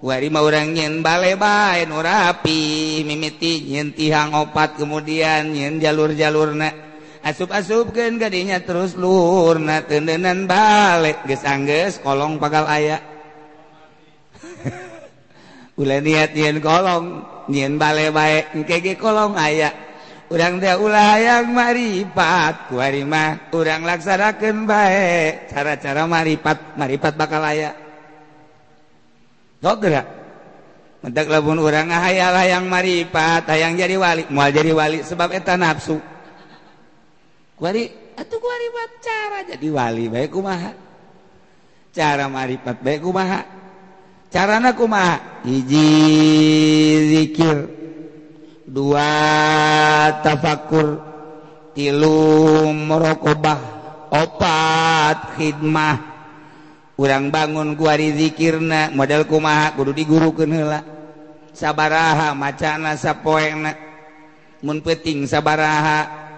Wari 0.00 0.30
mau 0.30 0.46
orang 0.46 0.72
nyen 0.72 1.02
bale 1.02 1.34
bae 1.36 1.84
nu 1.90 1.98
rapi 1.98 3.02
mimiti 3.02 3.66
nyen 3.66 3.92
tihang 3.92 4.32
opat 4.32 4.78
kemudian 4.78 5.50
nyen 5.52 5.82
jalur-jalur 5.82 6.56
na 6.56 6.72
asup-asupkeun 7.20 8.16
gadinya 8.16 8.56
terus 8.64 8.96
lur 8.96 9.60
na 9.60 9.84
tendenan 9.84 10.48
balik 10.48 11.20
geus 11.28 11.44
anggeus 11.44 12.00
kolong 12.00 12.40
pagal 12.40 12.64
ayak 12.64 13.09
ulah 15.80 16.00
niat 16.04 16.36
nyen 16.36 16.60
kolong 16.60 17.24
nyen 17.48 17.80
bale 17.80 18.12
bae 18.12 18.52
engke 18.52 19.00
kolong 19.00 19.32
aya 19.40 19.72
urang 20.28 20.60
teh 20.60 20.76
ulah 20.76 21.16
hayang 21.16 21.56
maripat 21.56 22.68
kuarima 22.68 23.50
urang 23.56 23.88
laksanakeun 23.88 24.68
bae. 24.68 25.48
Cara-cara 25.48 26.04
maripat 26.04 26.76
maripat 26.76 27.16
bakal 27.16 27.40
aya 27.40 27.72
mentak 31.00 31.32
labun 31.32 31.56
orang 31.64 31.88
ngahayal 31.88 32.36
yang 32.44 32.64
maripat 32.68 33.48
hayang 33.48 33.72
jadi 33.80 33.96
wali 33.96 34.28
mau 34.28 34.44
jadi 34.52 34.76
wali 34.76 35.00
sebab 35.00 35.32
eta 35.32 35.56
nafsu. 35.56 35.96
Wali 37.56 37.88
cara 39.00 39.44
jadi 39.48 39.68
wali 39.72 40.12
baikku 40.12 40.44
ma 40.44 40.56
cara 41.90 42.28
maripat 42.28 42.76
baikku 42.84 43.10
ma 43.16 43.59
carana 44.30 44.72
kuma 44.78 45.18
hiji 45.42 45.90
dzikir 47.10 47.56
dua 48.70 49.10
tafakur 50.22 51.02
tilu 51.74 52.70
merokobah 52.70 53.60
opat 54.10 55.38
khidmah. 55.38 55.98
Urang 57.00 57.32
bangun 57.32 57.80
kuari 57.80 58.12
dzikirna 58.12 58.92
model 58.92 59.24
kumaha? 59.24 59.72
Kudu 59.72 59.96
digurukeun 59.96 60.52
heula. 60.52 60.80
Sabaraha 61.56 62.36
macana 62.36 62.92
sapoengna 62.94 63.72
mun 64.60 64.84
penting 64.84 65.24
sabaraha. 65.24 66.28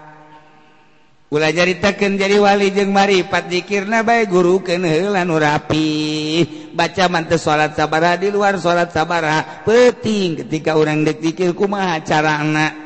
Ula 1.33 1.49
jaritakeun 1.51 2.15
jadi 2.15 2.39
wali 2.39 2.71
jeng 2.71 2.95
maripat 2.95 3.51
dzikirna 3.51 4.07
bae 4.07 4.23
gurukeun 4.23 4.87
heula 4.87 5.27
nu 5.27 5.35
rapi. 5.35 6.62
baca 6.73 7.05
mantes 7.07 7.45
salat 7.45 7.77
sabara 7.77 8.17
di 8.17 8.33
luar 8.33 8.57
salat 8.57 8.89
sabara 8.89 9.63
peting 9.63 10.45
ketika 10.45 10.75
orang 10.75 11.05
dekdikir 11.05 11.53
kumaha 11.53 12.01
cara 12.01 12.41
anak 12.41 12.83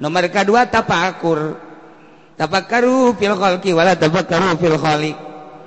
nomor 0.00 0.28
kedua 0.28 0.68
tapakur. 0.68 1.64
Tapakaru 2.36 3.16
fil 3.16 3.32
khalqi 3.32 3.72
wala 3.72 3.96
tapakaru 3.96 4.60
fil 4.60 4.76
khaliq. 4.76 5.16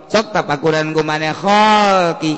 Sok 0.06 0.30
tapakuran 0.34 0.94
gumane 0.94 1.34
khalqi. 1.34 2.38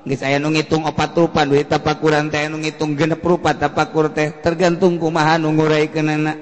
Geus 0.00 0.24
aya 0.24 0.40
nu 0.40 0.48
ngitung 0.50 0.88
opat 0.88 1.12
rupa 1.12 1.44
duit 1.44 1.68
tapakuran 1.68 2.32
teh 2.32 2.48
nu 2.48 2.58
ngitung 2.58 2.96
genep 2.96 3.20
rupa 3.20 3.52
tapakur 3.52 4.10
teh 4.10 4.32
tergantung 4.40 4.96
kumaha 4.96 5.36
nu 5.36 5.52
nguraikeunana 5.52 6.34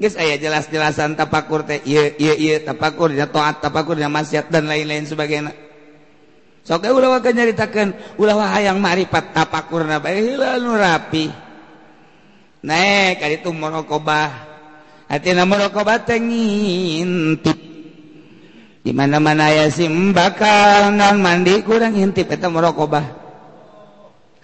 geus 0.00 0.16
aya 0.16 0.40
jelas-jelasan 0.40 1.12
tapakur 1.12 1.60
teh 1.60 1.84
ieu 1.84 2.16
ieu 2.16 2.34
ieu 2.40 2.56
tapakur 2.64 3.12
nya 3.12 3.28
taat 3.28 3.60
tapakur 3.60 4.00
nya 4.00 4.08
maksiat 4.08 4.48
dan 4.48 4.64
lain-lain 4.64 5.04
sebagainya. 5.04 5.69
soke 6.64 6.88
ulama 6.92 7.20
nyaritakan 7.20 8.16
ulama 8.20 8.52
hayang 8.52 8.78
marifat 8.78 9.32
tapakurna 9.32 9.98
bae 9.98 10.36
nu 10.60 10.72
rapi. 10.76 11.26
Naik 12.60 13.24
kali 13.24 13.40
itu 13.40 13.50
monokobah 13.56 14.28
artinya 15.08 15.48
monokobah 15.48 16.04
tengintip 16.04 17.56
di 18.84 18.92
mana 18.92 19.16
mana 19.16 19.48
ya 19.48 19.66
sim 19.72 20.12
bakal 20.12 20.92
non 20.92 21.24
mandi 21.24 21.64
kurang 21.64 21.96
intip 21.96 22.28
itu 22.28 22.48
monokobah 22.52 23.04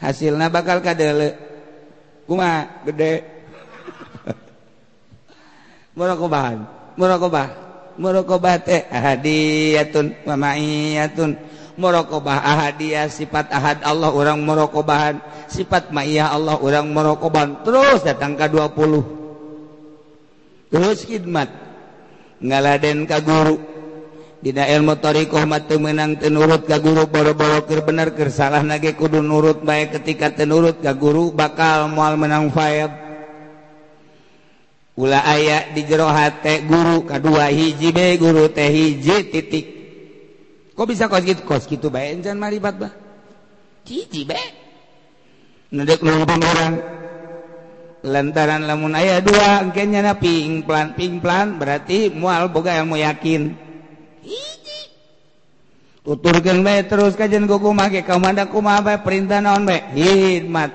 hasilnya 0.01 0.49
bakal 0.49 0.81
kadele. 0.81 1.37
Kuma 2.27 2.83
gede. 2.83 3.23
Monokobahan 5.99 6.59
monokobah 6.99 7.47
monokobah 8.01 8.61
teh 8.65 8.83
hadiyatun 8.89 10.25
wa 10.25 10.35
ma'iyatun. 10.35 11.31
merokobah 11.77 12.41
ahadiah 12.41 13.09
sifat 13.09 13.53
ahad 13.53 13.85
Allah 13.85 14.11
orang 14.13 14.41
merokobahan 14.43 15.21
sifat 15.49 15.93
ma'iyah 15.93 16.33
Allah 16.33 16.57
orang 16.61 16.89
merokoban 16.91 17.63
terus 17.63 18.05
datang 18.05 18.37
ke 18.37 18.49
20 18.49 19.17
terus 20.73 21.07
khidmat. 21.07 21.49
Ngaladen 22.37 23.09
ka 23.09 23.25
guru. 23.25 23.57
Dina 24.37 24.69
ilmu 24.69 25.01
tarikoh 25.01 25.49
matu 25.49 25.81
menang 25.81 26.21
tenurut 26.21 26.69
ka 26.69 26.77
guru 26.77 27.09
boro-boro 27.09 27.65
keur 27.65 27.81
bener 27.83 28.13
keur 28.13 28.29
salah 28.29 28.61
nage 28.61 28.93
kudu 28.93 29.25
nurut 29.25 29.65
baik 29.65 29.97
ketika 29.97 30.29
tenurut 30.29 30.79
ka 30.85 30.93
guru 30.93 31.33
bakal 31.33 31.89
moal 31.89 32.21
menang 32.21 32.53
faeb 32.53 33.07
Ula 34.97 35.21
aya 35.29 35.77
di 35.77 35.85
jero 35.85 36.09
hate 36.09 36.65
guru 36.65 37.05
kedua 37.05 37.53
hiji 37.53 37.93
be 37.93 38.17
guru 38.17 38.49
teh 38.49 38.65
hiji 38.73 39.29
titik. 39.29 39.67
Kok 40.77 40.87
bisa 40.87 41.09
ko 41.09 41.17
kos 41.49 41.65
gitu 41.65 41.89
orang. 46.45 46.75
Lantaran 48.07 48.63
lamun 48.69 48.95
ayah 48.95 49.19
duanya 49.19 49.99
na 50.05 50.15
ping 50.15 50.63
plan 50.63 50.95
ping 50.95 51.19
plan 51.19 51.59
berarti 51.59 52.13
mual 52.13 52.47
boga 52.53 52.79
yang 52.79 52.87
mau 52.87 53.01
yakin 53.01 53.67
tuturkan 56.07 56.63
terus 56.87 57.19
kajian 57.19 57.51
goku 57.51 57.75
make 57.75 58.07
kau 58.07 58.23
mandaku 58.23 58.63
perintah 59.03 59.43
naon 59.43 59.67
hikmat 59.67 60.71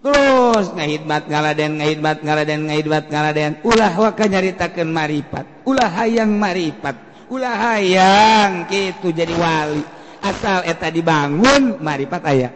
terus 0.00 0.72
ngahidmat 0.72 1.28
ngaladen 1.28 1.70
ngahidmat 1.76 2.16
ngaladen 2.24 2.60
ngahidmat 2.72 3.04
ngaladen. 3.12 3.52
Ulah 3.60 3.92
waka 4.00 4.24
nyaritakeun 4.24 4.88
maripat 4.88 5.44
ulah 5.68 5.92
hayang 5.92 6.40
maripat 6.40 7.05
ulah 7.30 7.56
hayang 7.56 8.66
gitu 8.70 9.10
jadi 9.10 9.32
wali. 9.36 9.82
Asal 10.22 10.66
eta 10.66 10.90
dibangun 10.90 11.78
maripat 11.78 12.22
aya 12.26 12.50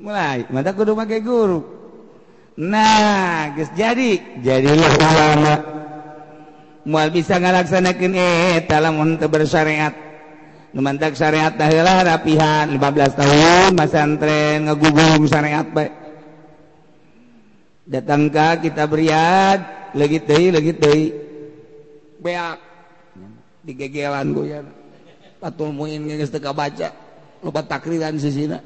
mulai 0.00 0.48
mata 0.48 0.72
kudu 0.72 0.96
pakai 0.96 1.20
guru. 1.20 1.60
Nah 2.56 3.52
guys 3.52 3.72
jadi. 3.76 4.40
Jadilah 4.40 4.92
ulama 4.96 5.54
mual 6.86 7.10
bisa 7.12 7.36
ngalaksanakeun 7.36 8.16
eta 8.56 8.80
lamun 8.80 9.20
teu 9.20 9.28
bersyariat. 9.28 9.92
Numantak 10.76 11.16
syariat 11.16 11.56
dahilah 11.56 12.04
rapihan 12.04 12.68
15 12.68 13.16
tahun 13.16 13.70
masantren 13.72 14.68
ngegugum 14.68 15.24
syariat 15.24 15.64
baik 15.64 16.06
datangkah 17.86 18.58
kita 18.58 18.84
beriat 18.84 19.58
legit 19.94 20.26
deui 20.26 20.50
legit 20.50 20.76
deui. 20.76 21.06
Beak. 22.20 22.65
digegelan 23.66 24.30
goyan 24.30 24.66
patul 25.42 25.74
muin 25.74 26.06
geus 26.06 26.30
teu 26.30 26.40
kabaca. 26.40 26.94
Loba 27.44 27.60
takriran 27.66 28.16
sisina 28.16 28.62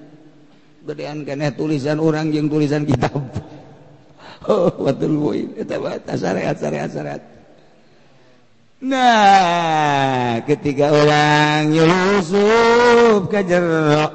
gedean 0.86 1.26
keneh 1.26 1.52
tulisan 1.52 1.98
orang 1.98 2.30
yang 2.30 2.46
tulisan 2.46 2.84
kitab. 2.86 3.16
Oh 4.48 4.72
patul 4.72 5.20
muin 5.20 5.52
eta 5.52 5.76
batas 5.76 6.24
syariat 6.24 6.56
syariat 6.56 6.88
syariat 6.88 7.22
nah 8.80 10.40
ketika 10.48 10.88
orang 10.88 11.68
Yusuf 11.68 13.28
ka 13.28 13.44
jero 13.44 14.08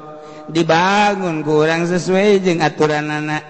dibangun 0.50 1.46
kurang 1.46 1.86
sesuai 1.86 2.42
jeng 2.42 2.58
aturan 2.58 3.06
anak 3.06 3.46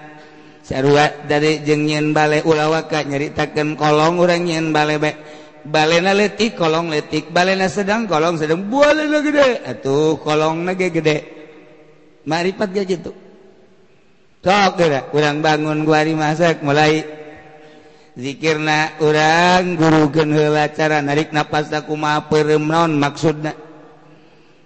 sarua 0.61 1.25
dari 1.25 1.65
jeng 1.65 2.13
balai 2.13 2.45
ulawaka 2.45 3.01
nyeritakan 3.01 3.73
kolong 3.73 4.21
orang 4.21 4.45
nyen 4.45 4.69
balai 4.69 5.01
bae 5.01 5.17
balena 5.67 6.15
letik 6.15 6.55
kolong 6.55 6.89
letik 6.89 7.29
balena 7.29 7.67
sedang 7.67 8.07
kolong 8.07 8.39
sedang. 8.39 8.65
Balena 8.67 9.19
gede. 9.21 9.61
Atuh 9.67 10.17
kolong 10.23 10.63
nage 10.63 10.87
gede. 10.89 11.17
Maripat 12.27 12.75
gak 12.75 12.87
gitu 12.91 13.11
sok 14.47 14.79
gede 14.79 14.99
kurang 15.11 15.43
bangun 15.43 15.83
guari 15.83 16.15
masak 16.15 16.63
mulai. 16.63 17.03
Zikirna 18.17 18.97
urang 18.97 19.77
guru 19.77 20.09
heula 20.09 20.73
cara 20.73 21.05
narik 21.05 21.29
napas 21.29 21.69
aku 21.69 21.93
mah 21.93 22.25
perem 22.25 22.65
naon 22.65 22.97
maksudna. 22.97 23.53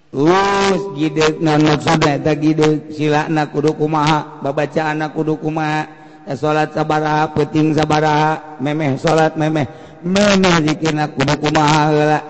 Terus 0.08 0.80
gideuk 0.96 1.36
naon 1.44 1.60
maksudna? 1.68 2.16
Eta 2.16 2.32
gideuk 2.32 2.96
silakna 2.96 3.52
kudu 3.52 3.76
kumaha? 3.76 4.40
Babacaanna 4.40 5.12
kudu 5.12 5.36
kumaha? 5.36 5.84
Salat 6.32 6.72
sabaraha 6.72 7.34
peuting 7.36 7.76
sabaraha 7.76 8.56
memeh 8.56 8.96
salat 8.96 9.36
memeh. 9.36 9.68
menzikin 10.02 10.98
kumahala 11.16 12.26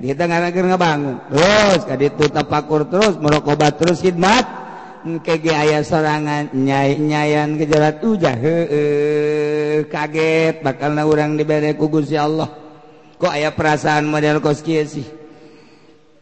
kita 0.00 0.24
ngebangun. 0.24 1.16
Terus 1.32 1.80
ditutapakur 1.88 2.88
terus 2.88 3.20
merokobat 3.20 3.76
terus 3.80 4.00
khidmat. 4.00 4.46
Kege 5.00 5.56
aya 5.56 5.80
serangan 5.80 6.52
nyai-nyayan 6.52 7.56
kejarat 7.56 8.04
ujah. 8.04 8.36
Kaget 9.88 10.60
bakal 10.60 10.92
na 10.92 11.08
urang 11.08 11.40
diberre 11.40 11.72
kugus 11.72 12.12
ya 12.12 12.28
Allah. 12.28 12.52
Kok 13.16 13.32
aya 13.32 13.48
perasaan 13.52 14.04
model 14.04 14.44
koski 14.44 14.76
sih? 14.84 15.08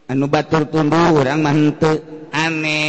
Anu 0.07 0.31
batur 0.31 0.71
tumbuh 0.71 1.11
orang 1.11 1.43
mantu 1.43 1.91
aneh. 2.31 2.88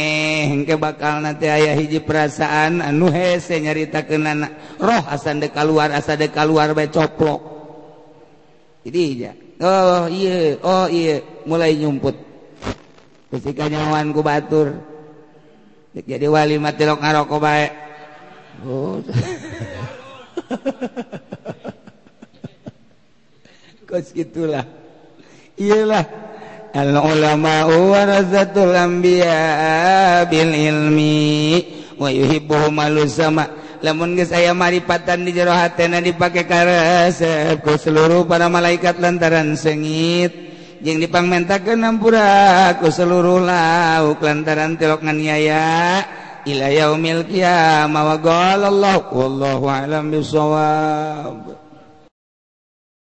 hengke 0.51 0.75
bakal 0.75 1.23
nanti 1.23 1.47
ayah 1.47 1.71
hiji 1.73 2.03
perasaan 2.03 2.83
anu 2.83 3.07
hese 3.07 3.55
nyarita 3.63 4.03
kenana 4.03 4.51
roh 4.75 5.03
asan 5.07 5.39
de 5.39 5.47
keluar 5.47 5.95
asa 5.95 6.19
de 6.19 6.27
keluar 6.27 6.75
bae 6.75 6.91
coplok. 6.91 7.39
Jadi 8.83 9.01
ya 9.23 9.31
oh 9.63 10.11
iya 10.11 10.59
oh 10.59 10.91
iya 10.91 11.23
mulai 11.47 11.79
nyumput. 11.79 12.15
Ketika 13.31 13.71
nyawan 13.71 14.11
ku 14.11 14.19
batur. 14.19 14.75
Jadi 15.95 16.27
wali 16.27 16.59
mati 16.59 16.83
rok 16.83 16.99
ngaroko 16.99 17.39
bae. 17.39 17.67
Oh. 18.67 18.99
kos 23.91 24.15
gitulah. 24.15 24.63
Iyalah 25.59 26.30
al 26.71 26.95
ulama 26.95 27.67
العلماء 27.67 27.67
ورثة 27.67 28.55
الأنبياء 28.55 30.25
بالعلم 30.31 30.99
ويحبهم 31.99 32.75
العلماء 32.79 33.49
lamun 33.81 34.13
geus 34.13 34.29
aya 34.29 34.53
maripatan 34.53 35.25
di 35.25 35.33
jero 35.33 35.51
hatena 35.51 35.97
dipake 35.97 36.45
karesep 36.45 37.65
ku 37.65 37.73
seluruh 37.81 38.29
para 38.29 38.45
malaikat 38.45 39.01
lantaran 39.01 39.57
sengit. 39.57 40.53
Jeung 40.81 41.01
dipangmentakeun 41.01 41.81
ampura 41.81 42.77
ku 42.77 42.93
seluruh 42.93 43.41
lauk 43.41 44.21
lantaran 44.21 44.77
tilok 44.77 45.01
nganiaya 45.01 46.05
ila 46.45 46.67
yaumil 46.69 47.25
qiyamah. 47.25 48.01
Wa 48.05 48.17
qala 48.21 48.69
Allah 48.69 49.01
wallahu 49.09 49.65
a'lam 49.65 50.13
bisawab 50.13 51.60